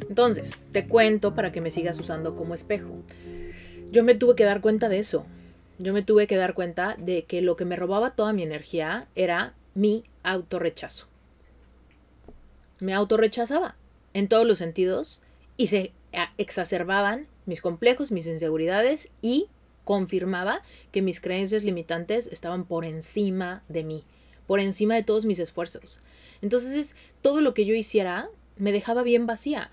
[0.09, 3.03] Entonces, te cuento para que me sigas usando como espejo.
[3.93, 5.25] Yo me tuve que dar cuenta de eso.
[5.79, 9.07] Yo me tuve que dar cuenta de que lo que me robaba toda mi energía
[9.15, 11.12] era mi autorrechazo
[12.83, 13.77] me autorrechazaba
[14.15, 15.23] en todos los sentidos
[15.57, 15.93] y se
[16.37, 19.49] exacerbaban mis complejos, mis inseguridades y
[19.85, 24.05] confirmaba que mis creencias limitantes estaban por encima de mí,
[24.47, 26.01] por encima de todos mis esfuerzos.
[26.41, 29.71] Entonces, todo lo que yo hiciera me dejaba bien vacía.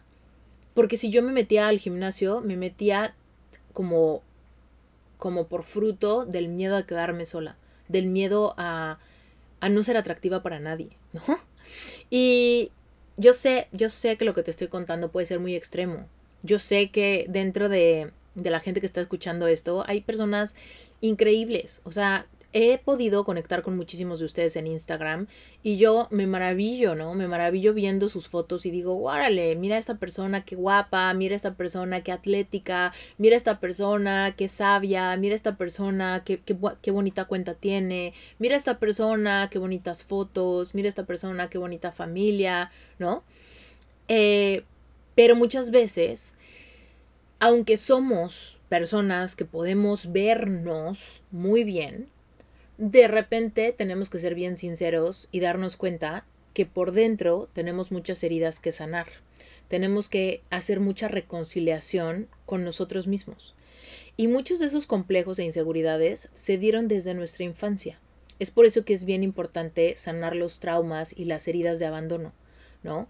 [0.74, 3.16] Porque si yo me metía al gimnasio, me metía
[3.74, 4.24] como
[5.18, 7.58] como por fruto del miedo a quedarme sola,
[7.90, 9.00] del miedo a,
[9.60, 11.22] a no ser atractiva para nadie, ¿no?
[12.10, 12.72] Y
[13.20, 16.08] yo sé, yo sé que lo que te estoy contando puede ser muy extremo.
[16.42, 20.56] Yo sé que dentro de, de la gente que está escuchando esto hay personas
[21.02, 21.82] increíbles.
[21.84, 25.28] O sea, he podido conectar con muchísimos de ustedes en Instagram
[25.62, 27.14] y yo me maravillo, ¿no?
[27.14, 31.54] Me maravillo viendo sus fotos y digo, órale, mira esta persona qué guapa, mira esta
[31.54, 37.26] persona qué atlética, mira esta persona qué sabia, mira esta persona qué, qué, qué bonita
[37.26, 43.24] cuenta tiene, mira esta persona qué bonitas fotos, mira esta persona qué bonita familia, ¿no?
[44.08, 44.64] Eh,
[45.14, 46.36] pero muchas veces,
[47.40, 52.08] aunque somos personas que podemos vernos muy bien,
[52.80, 58.24] de repente tenemos que ser bien sinceros y darnos cuenta que por dentro tenemos muchas
[58.24, 59.08] heridas que sanar.
[59.68, 63.54] Tenemos que hacer mucha reconciliación con nosotros mismos.
[64.16, 68.00] Y muchos de esos complejos e inseguridades se dieron desde nuestra infancia.
[68.40, 72.32] Es por eso que es bien importante sanar los traumas y las heridas de abandono,
[72.82, 73.10] ¿no?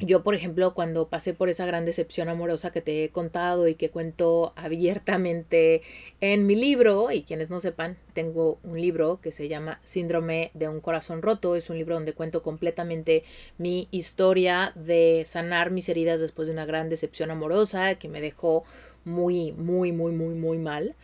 [0.00, 3.76] Yo, por ejemplo, cuando pasé por esa gran decepción amorosa que te he contado y
[3.76, 5.82] que cuento abiertamente
[6.20, 10.68] en mi libro, y quienes no sepan, tengo un libro que se llama Síndrome de
[10.68, 13.22] un corazón roto, es un libro donde cuento completamente
[13.56, 18.64] mi historia de sanar mis heridas después de una gran decepción amorosa que me dejó
[19.04, 20.96] muy, muy, muy, muy, muy mal.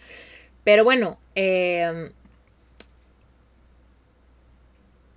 [0.65, 2.11] Pero bueno, eh,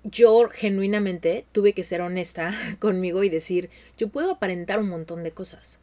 [0.03, 5.31] yo genuinamente tuve que ser honesta conmigo y decir, yo puedo aparentar un montón de
[5.31, 5.79] cosas,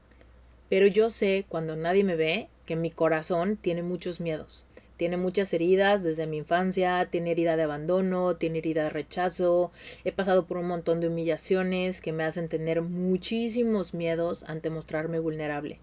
[0.68, 4.66] pero yo sé cuando nadie me ve que mi corazón tiene muchos miedos,
[4.96, 9.72] tiene muchas heridas desde mi infancia, tiene herida de abandono, tiene herida de rechazo,
[10.04, 15.18] he pasado por un montón de humillaciones que me hacen tener muchísimos miedos ante mostrarme
[15.18, 15.78] vulnerable,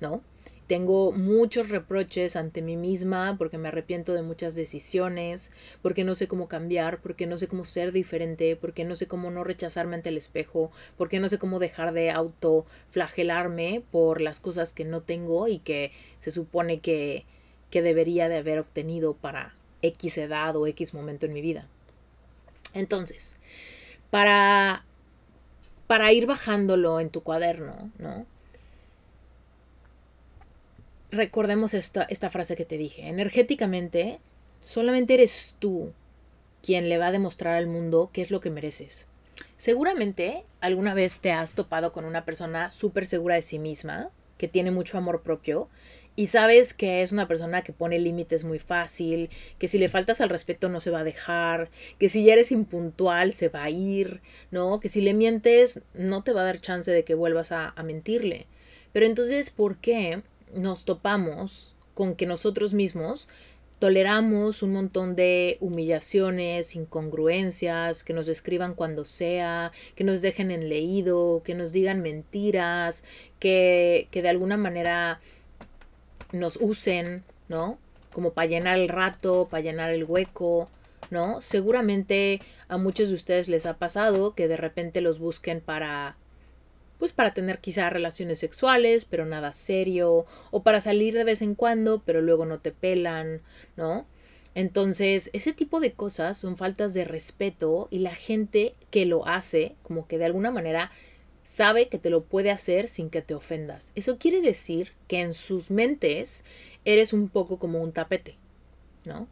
[0.00, 0.22] ¿no?
[0.68, 5.50] Tengo muchos reproches ante mí misma porque me arrepiento de muchas decisiones,
[5.80, 9.30] porque no sé cómo cambiar, porque no sé cómo ser diferente, porque no sé cómo
[9.30, 14.74] no rechazarme ante el espejo, porque no sé cómo dejar de autoflagelarme por las cosas
[14.74, 17.24] que no tengo y que se supone que,
[17.70, 21.66] que debería de haber obtenido para X edad o X momento en mi vida.
[22.74, 23.38] Entonces,
[24.10, 24.84] para,
[25.86, 28.26] para ir bajándolo en tu cuaderno, ¿no?
[31.10, 33.08] Recordemos esta, esta frase que te dije.
[33.08, 34.18] Energéticamente,
[34.60, 35.92] solamente eres tú
[36.62, 39.06] quien le va a demostrar al mundo qué es lo que mereces.
[39.56, 44.48] Seguramente alguna vez te has topado con una persona súper segura de sí misma, que
[44.48, 45.68] tiene mucho amor propio,
[46.14, 50.20] y sabes que es una persona que pone límites muy fácil, que si le faltas
[50.20, 53.70] al respeto no se va a dejar, que si ya eres impuntual se va a
[53.70, 54.80] ir, ¿no?
[54.80, 57.82] Que si le mientes no te va a dar chance de que vuelvas a, a
[57.84, 58.46] mentirle.
[58.92, 60.22] Pero entonces, ¿por qué
[60.54, 63.28] nos topamos con que nosotros mismos
[63.78, 70.68] toleramos un montón de humillaciones, incongruencias, que nos escriban cuando sea, que nos dejen en
[70.68, 73.04] leído, que nos digan mentiras,
[73.38, 75.20] que, que de alguna manera
[76.32, 77.78] nos usen, ¿no?
[78.12, 80.68] Como para llenar el rato, para llenar el hueco,
[81.10, 81.40] ¿no?
[81.40, 86.16] Seguramente a muchos de ustedes les ha pasado que de repente los busquen para
[86.98, 91.54] pues para tener quizá relaciones sexuales, pero nada serio, o para salir de vez en
[91.54, 93.42] cuando, pero luego no te pelan,
[93.76, 94.06] ¿no?
[94.54, 99.76] Entonces, ese tipo de cosas son faltas de respeto y la gente que lo hace,
[99.82, 100.90] como que de alguna manera
[101.44, 103.92] sabe que te lo puede hacer sin que te ofendas.
[103.94, 106.44] Eso quiere decir que en sus mentes
[106.84, 108.36] eres un poco como un tapete,
[109.04, 109.28] ¿no?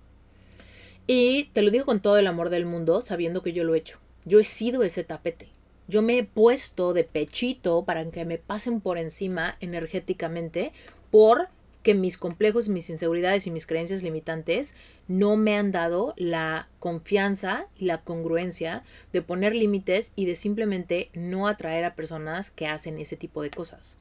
[1.07, 3.79] Y te lo digo con todo el amor del mundo, sabiendo que yo lo he
[3.79, 3.99] hecho.
[4.25, 5.49] Yo he sido ese tapete.
[5.89, 10.73] Yo me he puesto de pechito para que me pasen por encima energéticamente
[11.11, 11.49] por
[11.87, 14.75] que mis complejos, mis inseguridades y mis creencias limitantes
[15.07, 18.83] no me han dado la confianza y la congruencia
[19.13, 23.51] de poner límites y de simplemente no atraer a personas que hacen ese tipo de
[23.51, 23.99] cosas.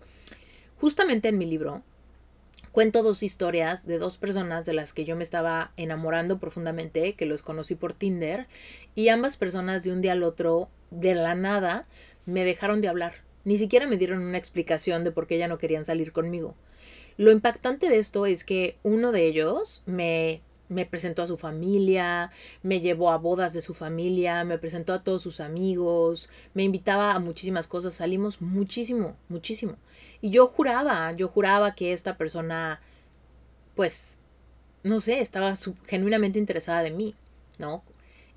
[0.80, 1.84] Justamente en mi libro
[2.76, 7.26] cuento dos historias de dos personas de las que yo me estaba enamorando profundamente, que
[7.26, 8.48] los conocí por Tinder,
[8.96, 11.88] y ambas personas de un día al otro de la nada
[12.26, 13.24] me dejaron de hablar.
[13.46, 16.54] Ni siquiera me dieron una explicación de por qué ya no querían salir conmigo.
[17.16, 22.32] Lo impactante de esto es que uno de ellos me, me presentó a su familia,
[22.64, 27.14] me llevó a bodas de su familia, me presentó a todos sus amigos, me invitaba
[27.14, 29.76] a muchísimas cosas, salimos muchísimo, muchísimo.
[30.22, 32.82] Y yo juraba, yo juraba que esta persona,
[33.76, 34.20] pues,
[34.84, 35.54] no sé, estaba
[35.86, 37.16] genuinamente interesada de mí,
[37.58, 37.84] ¿no?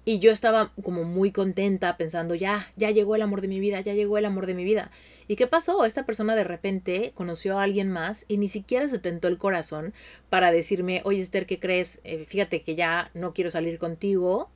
[0.09, 3.83] Y yo estaba como muy contenta pensando, ya, ya llegó el amor de mi vida,
[3.83, 4.91] ya llegó el amor de mi vida.
[5.27, 5.85] ¿Y qué pasó?
[5.85, 9.93] Esta persona de repente conoció a alguien más y ni siquiera se tentó el corazón
[10.31, 12.01] para decirme, oye Esther, ¿qué crees?
[12.05, 14.49] Eh, fíjate que ya no quiero salir contigo,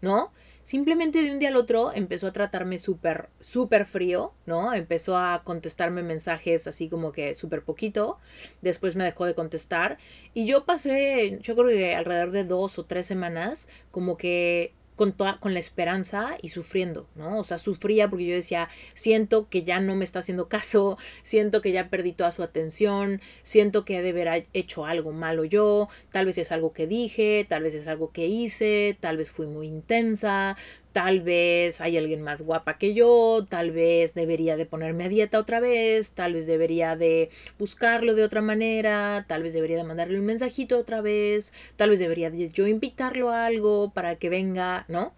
[0.00, 0.30] ¿no?
[0.62, 4.72] Simplemente de un día al otro empezó a tratarme súper, súper frío, ¿no?
[4.74, 8.18] Empezó a contestarme mensajes así como que súper poquito.
[8.62, 9.98] Después me dejó de contestar.
[10.34, 15.12] Y yo pasé, yo creo que alrededor de dos o tres semanas, como que con,
[15.12, 17.38] con la esperanza y sufriendo, ¿no?
[17.38, 21.62] O sea, sufría porque yo decía, siento que ya no me está haciendo caso, siento
[21.62, 26.26] que ya perdí toda su atención, siento que de haber hecho algo malo yo, tal
[26.26, 29.68] vez es algo que dije, tal vez es algo que hice, tal vez fui muy
[29.68, 30.58] intensa,
[30.92, 35.38] tal vez hay alguien más guapa que yo, tal vez debería de ponerme a dieta
[35.38, 40.18] otra vez, tal vez debería de buscarlo de otra manera, tal vez debería de mandarle
[40.18, 44.84] un mensajito otra vez, tal vez debería de yo invitarlo a algo para que venga,
[44.88, 45.14] ¿no?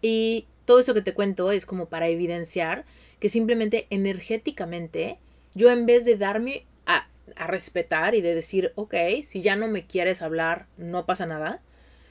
[0.00, 2.84] Y todo eso que te cuento es como para evidenciar
[3.20, 5.18] que simplemente energéticamente
[5.54, 7.06] yo en vez de darme a
[7.36, 11.60] a respetar y de decir, ok, si ya no me quieres hablar, no pasa nada.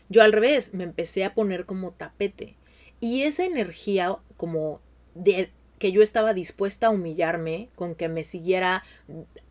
[0.09, 2.55] Yo al revés, me empecé a poner como tapete.
[3.01, 4.79] Y esa energía como
[5.13, 8.83] de que yo estaba dispuesta a humillarme, con que me siguiera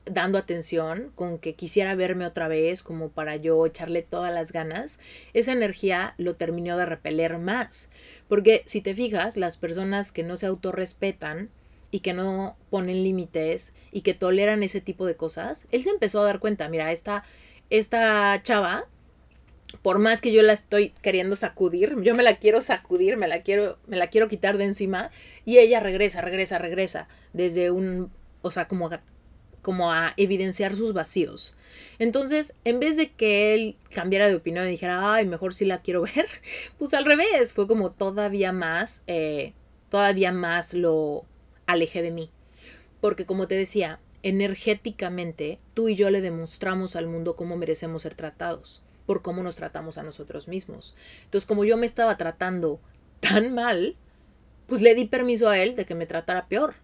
[0.06, 5.00] dando atención, con que quisiera verme otra vez, como para yo echarle todas las ganas,
[5.34, 7.90] esa energía lo terminó de repeler más.
[8.28, 11.50] Porque si te fijas, las personas que no se autorrespetan,
[11.90, 16.20] y que no ponen límites y que toleran ese tipo de cosas, él se empezó
[16.20, 17.24] a dar cuenta, mira, esta,
[17.68, 18.84] esta chava,
[19.82, 23.42] por más que yo la estoy queriendo sacudir, yo me la quiero sacudir, me la
[23.42, 25.10] quiero, me la quiero quitar de encima,
[25.44, 28.10] y ella regresa, regresa, regresa, desde un,
[28.42, 29.00] o sea, como a,
[29.62, 31.56] como a evidenciar sus vacíos.
[31.98, 35.78] Entonces, en vez de que él cambiara de opinión y dijera, ay, mejor sí la
[35.78, 36.26] quiero ver,
[36.78, 39.52] pues al revés, fue como todavía más, eh,
[39.88, 41.24] todavía más lo,
[41.70, 42.30] alejé de mí.
[43.00, 48.14] Porque como te decía, energéticamente tú y yo le demostramos al mundo cómo merecemos ser
[48.14, 50.94] tratados, por cómo nos tratamos a nosotros mismos.
[51.24, 52.78] Entonces, como yo me estaba tratando
[53.18, 53.96] tan mal,
[54.66, 56.74] pues le di permiso a él de que me tratara peor.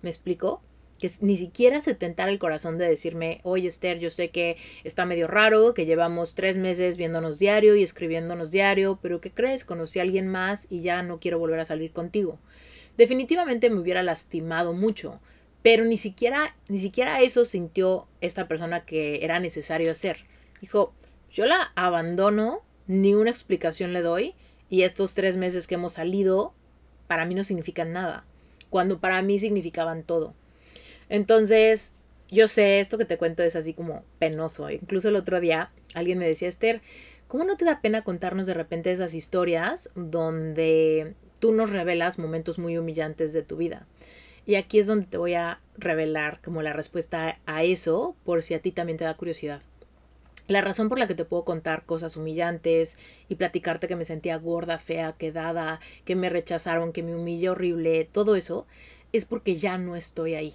[0.00, 0.60] ¿Me explico?
[0.98, 5.06] Que ni siquiera se tentara el corazón de decirme, oye Esther, yo sé que está
[5.06, 9.64] medio raro, que llevamos tres meses viéndonos diario y escribiéndonos diario, pero ¿qué crees?
[9.64, 12.40] Conocí a alguien más y ya no quiero volver a salir contigo
[12.96, 15.20] definitivamente me hubiera lastimado mucho.
[15.62, 20.18] Pero ni siquiera, ni siquiera eso sintió esta persona que era necesario hacer.
[20.60, 20.92] Dijo,
[21.32, 24.34] yo la abandono, ni una explicación le doy,
[24.68, 26.54] y estos tres meses que hemos salido,
[27.06, 28.24] para mí no significan nada,
[28.70, 30.34] cuando para mí significaban todo.
[31.08, 31.94] Entonces,
[32.30, 34.70] yo sé, esto que te cuento es así como penoso.
[34.70, 36.80] Incluso el otro día alguien me decía, Esther,
[37.28, 42.60] ¿cómo no te da pena contarnos de repente esas historias donde tú nos revelas momentos
[42.60, 43.84] muy humillantes de tu vida.
[44.46, 48.54] Y aquí es donde te voy a revelar como la respuesta a eso, por si
[48.54, 49.60] a ti también te da curiosidad.
[50.48, 54.36] La razón por la que te puedo contar cosas humillantes y platicarte que me sentía
[54.36, 58.66] gorda, fea, quedada, que me rechazaron, que me humillé horrible, todo eso,
[59.12, 60.54] es porque ya no estoy ahí.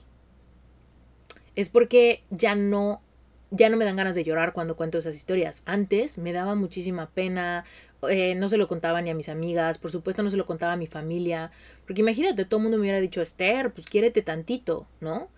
[1.55, 3.01] Es porque ya no
[3.49, 5.63] ya no me dan ganas de llorar cuando cuento esas historias.
[5.65, 7.63] Antes me daba muchísima pena,
[8.09, 10.73] eh, no se lo contaba ni a mis amigas, por supuesto no se lo contaba
[10.73, 11.51] a mi familia,
[11.85, 15.29] porque imagínate, todo el mundo me hubiera dicho, Esther, pues quiérete tantito, ¿no?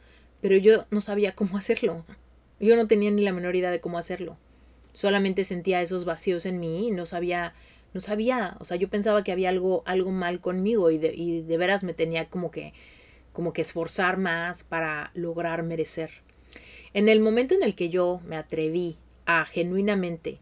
[0.41, 2.05] Pero yo no sabía cómo hacerlo.
[2.59, 4.37] Yo no tenía ni la menor idea de cómo hacerlo.
[4.93, 7.53] Solamente sentía esos vacíos en mí y no sabía,
[7.93, 11.41] no sabía, o sea, yo pensaba que había algo, algo mal conmigo y de, y
[11.41, 12.73] de veras me tenía como que,
[13.31, 16.11] como que esforzar más para lograr merecer.
[16.93, 20.39] En el momento en el que yo me atreví a genuinamente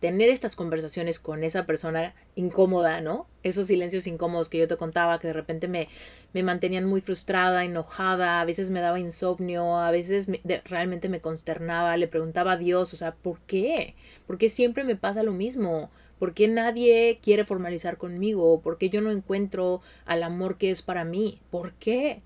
[0.00, 3.26] tener estas conversaciones con esa persona incómoda, ¿no?
[3.42, 5.88] Esos silencios incómodos que yo te contaba, que de repente me,
[6.32, 10.26] me mantenían muy frustrada, enojada, a veces me daba insomnio, a veces
[10.64, 13.94] realmente me consternaba, le preguntaba a Dios, o sea, ¿por qué?
[14.26, 15.90] ¿Por qué siempre me pasa lo mismo?
[16.18, 18.60] ¿Por qué nadie quiere formalizar conmigo?
[18.62, 21.40] ¿Por qué yo no encuentro al amor que es para mí?
[21.50, 22.22] ¿Por qué?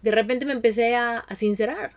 [0.00, 1.92] De repente me empecé a, a sincerar,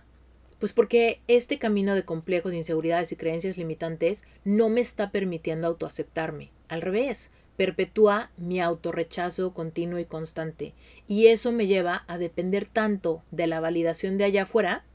[0.62, 6.51] pues porque este camino de complejos, inseguridades y creencias limitantes no me está permitiendo autoaceptarme.
[6.68, 10.76] Al revés, perpetúa mi autorrechazo continuo y constante.
[11.07, 14.86] Y eso me lleva a depender tanto de la validación de allá afuera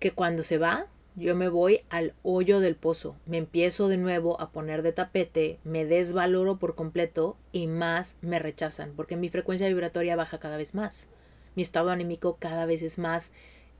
[0.00, 4.40] que cuando se va, yo me voy al hoyo del pozo, me empiezo de nuevo
[4.40, 9.68] a poner de tapete, me desvaloro por completo y más me rechazan, porque mi frecuencia
[9.68, 11.06] vibratoria baja cada vez más
[11.54, 13.32] mi estado anímico cada vez es más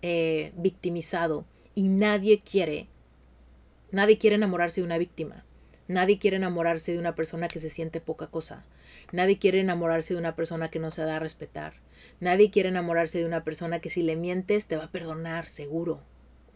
[0.03, 1.45] eh, victimizado
[1.75, 2.89] y nadie quiere,
[3.91, 5.45] nadie quiere enamorarse de una víctima,
[5.89, 8.65] nadie quiere enamorarse de una persona que se siente poca cosa,
[9.13, 11.75] nadie quiere enamorarse de una persona que no se da a respetar,
[12.21, 16.01] nadie quiere enamorarse de una persona que si le mientes te va a perdonar, seguro,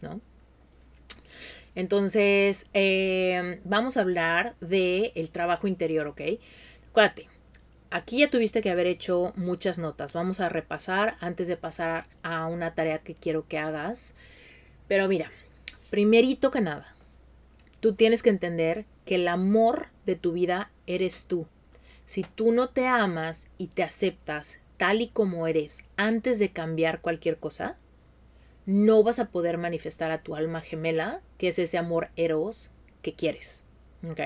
[0.01, 0.21] ¿no?
[1.75, 6.21] Entonces, eh, vamos a hablar del el trabajo interior, ¿ok?
[6.89, 7.27] Acuérdate,
[7.91, 10.13] Aquí ya tuviste que haber hecho muchas notas.
[10.13, 14.15] Vamos a repasar antes de pasar a una tarea que quiero que hagas.
[14.87, 15.31] Pero mira,
[15.89, 16.95] primerito que nada,
[17.79, 21.47] tú tienes que entender que el amor de tu vida eres tú.
[22.05, 27.01] Si tú no te amas y te aceptas tal y como eres antes de cambiar
[27.01, 27.77] cualquier cosa,
[28.67, 32.69] no vas a poder manifestar a tu alma gemela, que es ese amor eros
[33.01, 33.63] que quieres.
[34.07, 34.19] ¿Ok?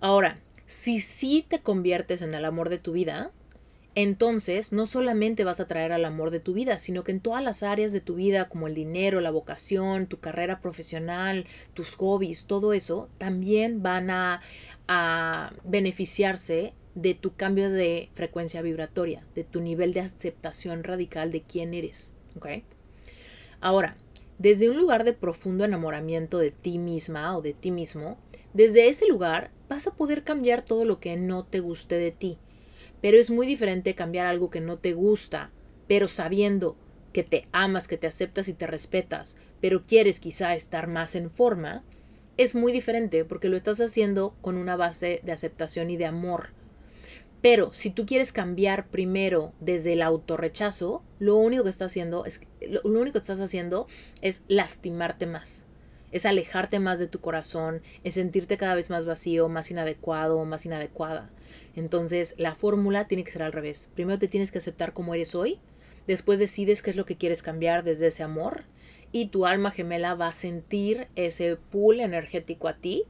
[0.00, 0.38] Ahora,
[0.72, 3.30] si sí te conviertes en el amor de tu vida,
[3.94, 7.44] entonces no solamente vas a traer al amor de tu vida, sino que en todas
[7.44, 11.44] las áreas de tu vida, como el dinero, la vocación, tu carrera profesional,
[11.74, 14.40] tus hobbies, todo eso, también van a,
[15.64, 21.74] beneficiarse de tu cambio de frecuencia vibratoria, de tu nivel de aceptación radical de quién
[21.74, 22.14] eres.
[23.60, 23.96] Ahora,
[24.38, 28.18] desde un lugar de profundo enamoramiento de ti misma o de ti mismo,
[28.52, 32.38] desde ese lugar vas a poder cambiar todo lo que no te guste de ti.
[33.00, 35.50] Pero es muy diferente cambiar algo que no te gusta,
[35.88, 36.76] pero sabiendo
[37.12, 41.30] que te amas, que te aceptas y te respetas, pero quieres quizá estar más en
[41.30, 41.84] forma,
[42.36, 46.50] es muy diferente porque lo estás haciendo con una base de aceptación y de amor.
[47.42, 52.40] Pero si tú quieres cambiar primero desde el autorrechazo, lo único que estás haciendo es
[52.60, 53.88] lo único que estás haciendo
[54.20, 55.66] es lastimarte más.
[56.12, 60.64] Es alejarte más de tu corazón, es sentirte cada vez más vacío, más inadecuado, más
[60.66, 61.30] inadecuada.
[61.74, 63.90] Entonces, la fórmula tiene que ser al revés.
[63.94, 65.58] Primero te tienes que aceptar como eres hoy,
[66.06, 68.64] después decides qué es lo que quieres cambiar desde ese amor
[69.12, 73.04] y tu alma gemela va a sentir ese pool energético a ti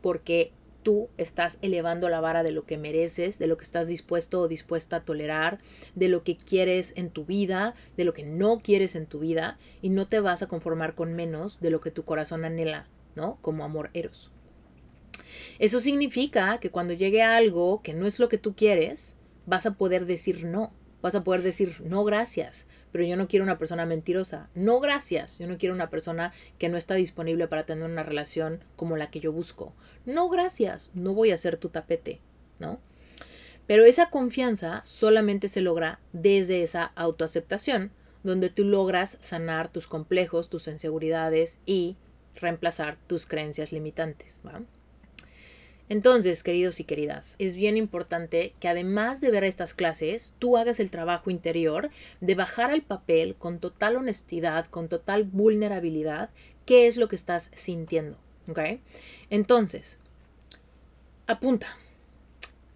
[0.00, 0.52] porque
[0.88, 4.48] tú estás elevando la vara de lo que mereces, de lo que estás dispuesto o
[4.48, 5.58] dispuesta a tolerar,
[5.94, 9.58] de lo que quieres en tu vida, de lo que no quieres en tu vida
[9.82, 13.36] y no te vas a conformar con menos de lo que tu corazón anhela, ¿no?
[13.42, 14.30] Como amor eros.
[15.58, 19.74] Eso significa que cuando llegue algo que no es lo que tú quieres, vas a
[19.74, 20.72] poder decir no.
[21.00, 24.48] Vas a poder decir, no, gracias, pero yo no quiero una persona mentirosa.
[24.54, 28.64] No, gracias, yo no quiero una persona que no está disponible para tener una relación
[28.76, 29.74] como la que yo busco.
[30.06, 32.20] No, gracias, no voy a ser tu tapete,
[32.58, 32.80] ¿no?
[33.66, 37.92] Pero esa confianza solamente se logra desde esa autoaceptación,
[38.22, 41.96] donde tú logras sanar tus complejos, tus inseguridades y
[42.34, 44.40] reemplazar tus creencias limitantes.
[45.88, 50.80] Entonces, queridos y queridas, es bien importante que además de ver estas clases, tú hagas
[50.80, 56.30] el trabajo interior de bajar al papel con total honestidad, con total vulnerabilidad,
[56.66, 58.18] qué es lo que estás sintiendo.
[59.30, 59.98] Entonces,
[61.26, 61.76] apunta.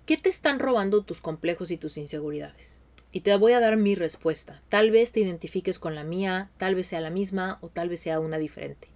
[0.07, 2.81] ¿Qué te están robando tus complejos y tus inseguridades?
[3.13, 4.63] Y te voy a dar mi respuesta.
[4.69, 8.01] Tal vez te identifiques con la mía, tal vez sea la misma o tal vez
[8.01, 8.89] sea una diferente.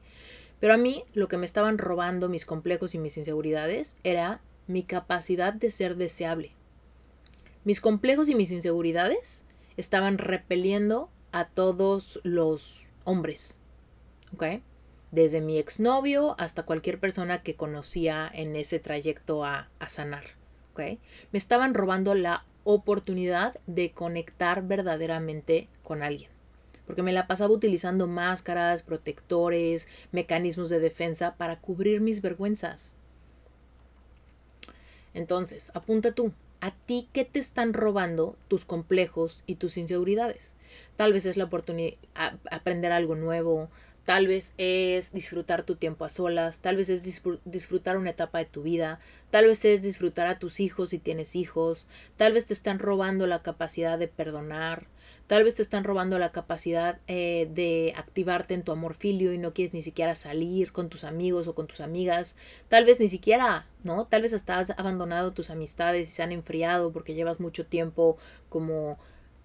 [0.61, 4.83] Pero a mí lo que me estaban robando mis complejos y mis inseguridades era mi
[4.83, 6.53] capacidad de ser deseable.
[7.65, 9.45] Mis complejos y mis inseguridades
[9.77, 13.61] estaban repeliendo a todos los hombres.
[15.11, 20.25] Desde mi exnovio hasta cualquier persona que conocía en ese trayecto a, a sanar.
[20.77, 20.99] Me
[21.39, 26.36] estaban robando la oportunidad de conectar verdaderamente con alguien
[26.87, 32.97] porque me la pasaba utilizando máscaras, protectores, mecanismos de defensa para cubrir mis vergüenzas.
[35.15, 40.55] Entonces, apunta tú, ¿a ti qué te están robando tus complejos y tus inseguridades?
[40.97, 43.71] Tal vez es la oportunidad de aprender algo nuevo,
[44.05, 47.03] tal vez es disfrutar tu tiempo a solas, tal vez es
[47.45, 51.35] disfrutar una etapa de tu vida, tal vez es disfrutar a tus hijos si tienes
[51.35, 54.87] hijos, tal vez te están robando la capacidad de perdonar,
[55.27, 59.39] Tal vez te están robando la capacidad eh, de activarte en tu amor filio y
[59.39, 62.37] no quieres ni siquiera salir con tus amigos o con tus amigas.
[62.69, 64.07] Tal vez ni siquiera, ¿no?
[64.07, 68.19] Tal vez hasta has abandonado tus amistades y se han enfriado porque llevas mucho tiempo
[68.49, 68.99] como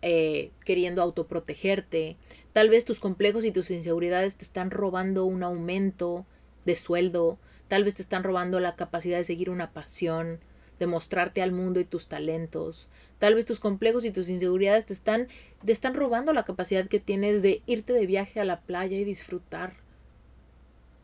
[0.04, 2.16] eh, queriendo autoprotegerte.
[2.54, 6.28] Tal vez tus complejos y tus inseguridades te están robando un aumento
[6.64, 7.40] de sueldo.
[7.68, 10.40] Tal vez te están robando la capacidad de seguir una pasión,
[10.82, 12.90] de mostrarte al mundo y tus talentos.
[13.20, 15.28] Tal vez tus complejos y tus inseguridades te están,
[15.64, 19.04] te están robando la capacidad que tienes de irte de viaje a la playa y
[19.04, 19.76] disfrutar.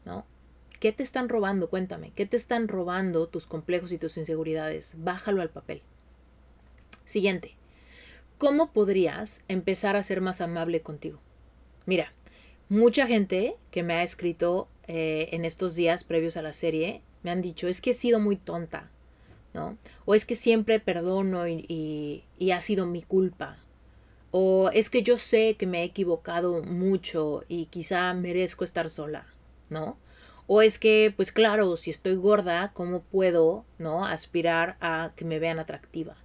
[0.03, 0.25] ¿No?
[0.79, 1.69] ¿Qué te están robando?
[1.69, 2.11] Cuéntame.
[2.15, 4.95] ¿Qué te están robando tus complejos y tus inseguridades?
[4.97, 5.83] Bájalo al papel.
[7.05, 7.53] Siguiente.
[8.39, 11.19] ¿Cómo podrías empezar a ser más amable contigo?
[11.85, 12.13] Mira,
[12.67, 17.29] mucha gente que me ha escrito eh, en estos días previos a la serie me
[17.29, 18.89] han dicho, es que he sido muy tonta,
[20.05, 23.57] o es que siempre perdono y, y, ha sido mi culpa.
[24.31, 29.25] O es que yo sé que me he equivocado mucho y quizá merezco estar sola,
[29.69, 29.97] ¿no?
[30.47, 34.05] O es que, pues claro, si estoy gorda, ¿cómo puedo, ¿no?
[34.05, 36.15] Aspirar a que me vean atractiva.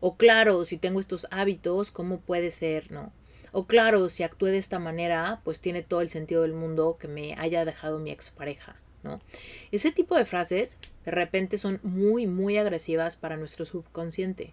[0.00, 3.12] O claro, si tengo estos hábitos, ¿cómo puede ser, ¿no?
[3.52, 7.08] O claro, si actué de esta manera, pues tiene todo el sentido del mundo que
[7.08, 8.76] me haya dejado mi expareja.
[9.72, 14.52] Ese tipo de frases de repente son muy, muy agresivas para nuestro subconsciente.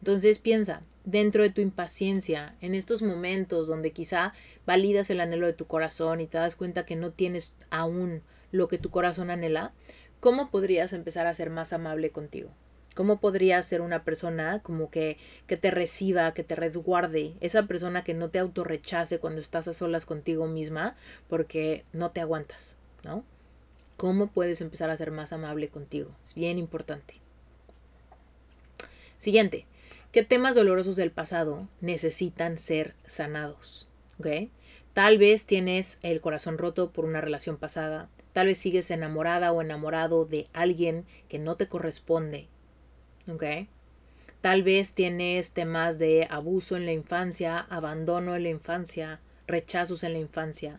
[0.00, 4.32] Entonces piensa, dentro de tu impaciencia, en estos momentos donde quizá
[4.64, 8.22] validas el anhelo de tu corazón y te das cuenta que no tienes aún
[8.52, 9.72] lo que tu corazón anhela,
[10.20, 12.50] ¿cómo podrías empezar a ser más amable contigo?
[12.94, 17.34] ¿Cómo podrías ser una persona como que, que te reciba, que te resguarde?
[17.40, 20.96] Esa persona que no te autorrechace cuando estás a solas contigo misma
[21.28, 23.24] porque no te aguantas, ¿no?
[23.98, 26.12] ¿Cómo puedes empezar a ser más amable contigo?
[26.22, 27.14] Es bien importante.
[29.18, 29.66] Siguiente,
[30.12, 33.88] ¿qué temas dolorosos del pasado necesitan ser sanados?
[34.94, 38.08] Tal vez tienes el corazón roto por una relación pasada.
[38.32, 42.46] Tal vez sigues enamorada o enamorado de alguien que no te corresponde.
[43.28, 43.42] ¿Ok?
[44.40, 49.18] Tal vez tienes temas de abuso en la infancia, abandono en la infancia,
[49.48, 50.78] rechazos en la infancia.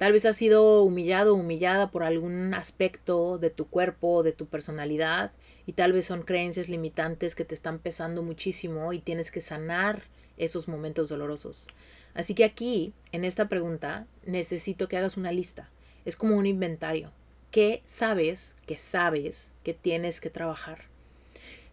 [0.00, 4.46] Tal vez has sido humillado o humillada por algún aspecto de tu cuerpo de tu
[4.46, 5.30] personalidad
[5.66, 10.04] y tal vez son creencias limitantes que te están pesando muchísimo y tienes que sanar
[10.38, 11.68] esos momentos dolorosos.
[12.14, 15.68] Así que aquí, en esta pregunta, necesito que hagas una lista.
[16.06, 17.12] Es como un inventario.
[17.50, 20.84] ¿Qué sabes que sabes que tienes que trabajar?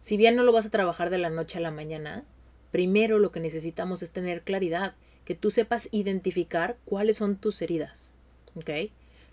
[0.01, 2.25] Si bien no lo vas a trabajar de la noche a la mañana,
[2.71, 8.16] primero lo que necesitamos es tener claridad, que tú sepas identificar cuáles son tus heridas.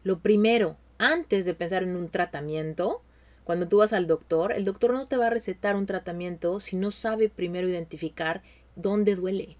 [0.03, 3.03] Lo primero, antes de pensar en un tratamiento,
[3.45, 6.77] cuando tú vas al doctor, el doctor no te va a recetar un tratamiento si
[6.77, 8.43] no sabe primero identificar
[8.75, 9.57] dónde duele,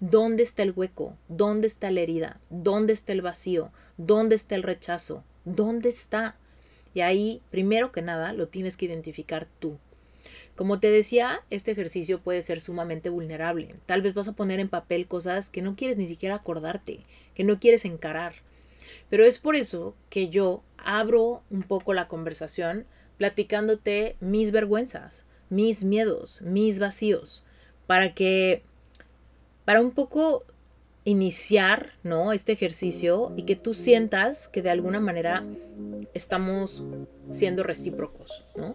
[0.00, 4.62] dónde está el hueco, dónde está la herida, dónde está el vacío, dónde está el
[4.62, 6.36] rechazo, dónde está.
[6.94, 9.78] Y ahí, primero que nada, lo tienes que identificar tú.
[10.54, 13.74] Como te decía, este ejercicio puede ser sumamente vulnerable.
[13.86, 17.00] Tal vez vas a poner en papel cosas que no quieres ni siquiera acordarte,
[17.34, 18.34] que no quieres encarar.
[19.10, 22.86] Pero es por eso que yo abro un poco la conversación
[23.16, 27.44] platicándote mis vergüenzas, mis miedos, mis vacíos,
[27.86, 28.62] para que,
[29.64, 30.44] para un poco
[31.04, 32.32] iniciar, ¿no?
[32.32, 35.44] Este ejercicio y que tú sientas que de alguna manera
[36.14, 36.82] estamos
[37.30, 38.74] siendo recíprocos, ¿no?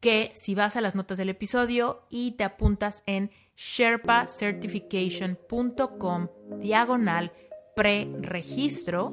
[0.00, 6.28] que si vas a las notas del episodio y te apuntas en sherpacertification.com
[6.58, 7.32] diagonal
[7.76, 9.12] pre-registro,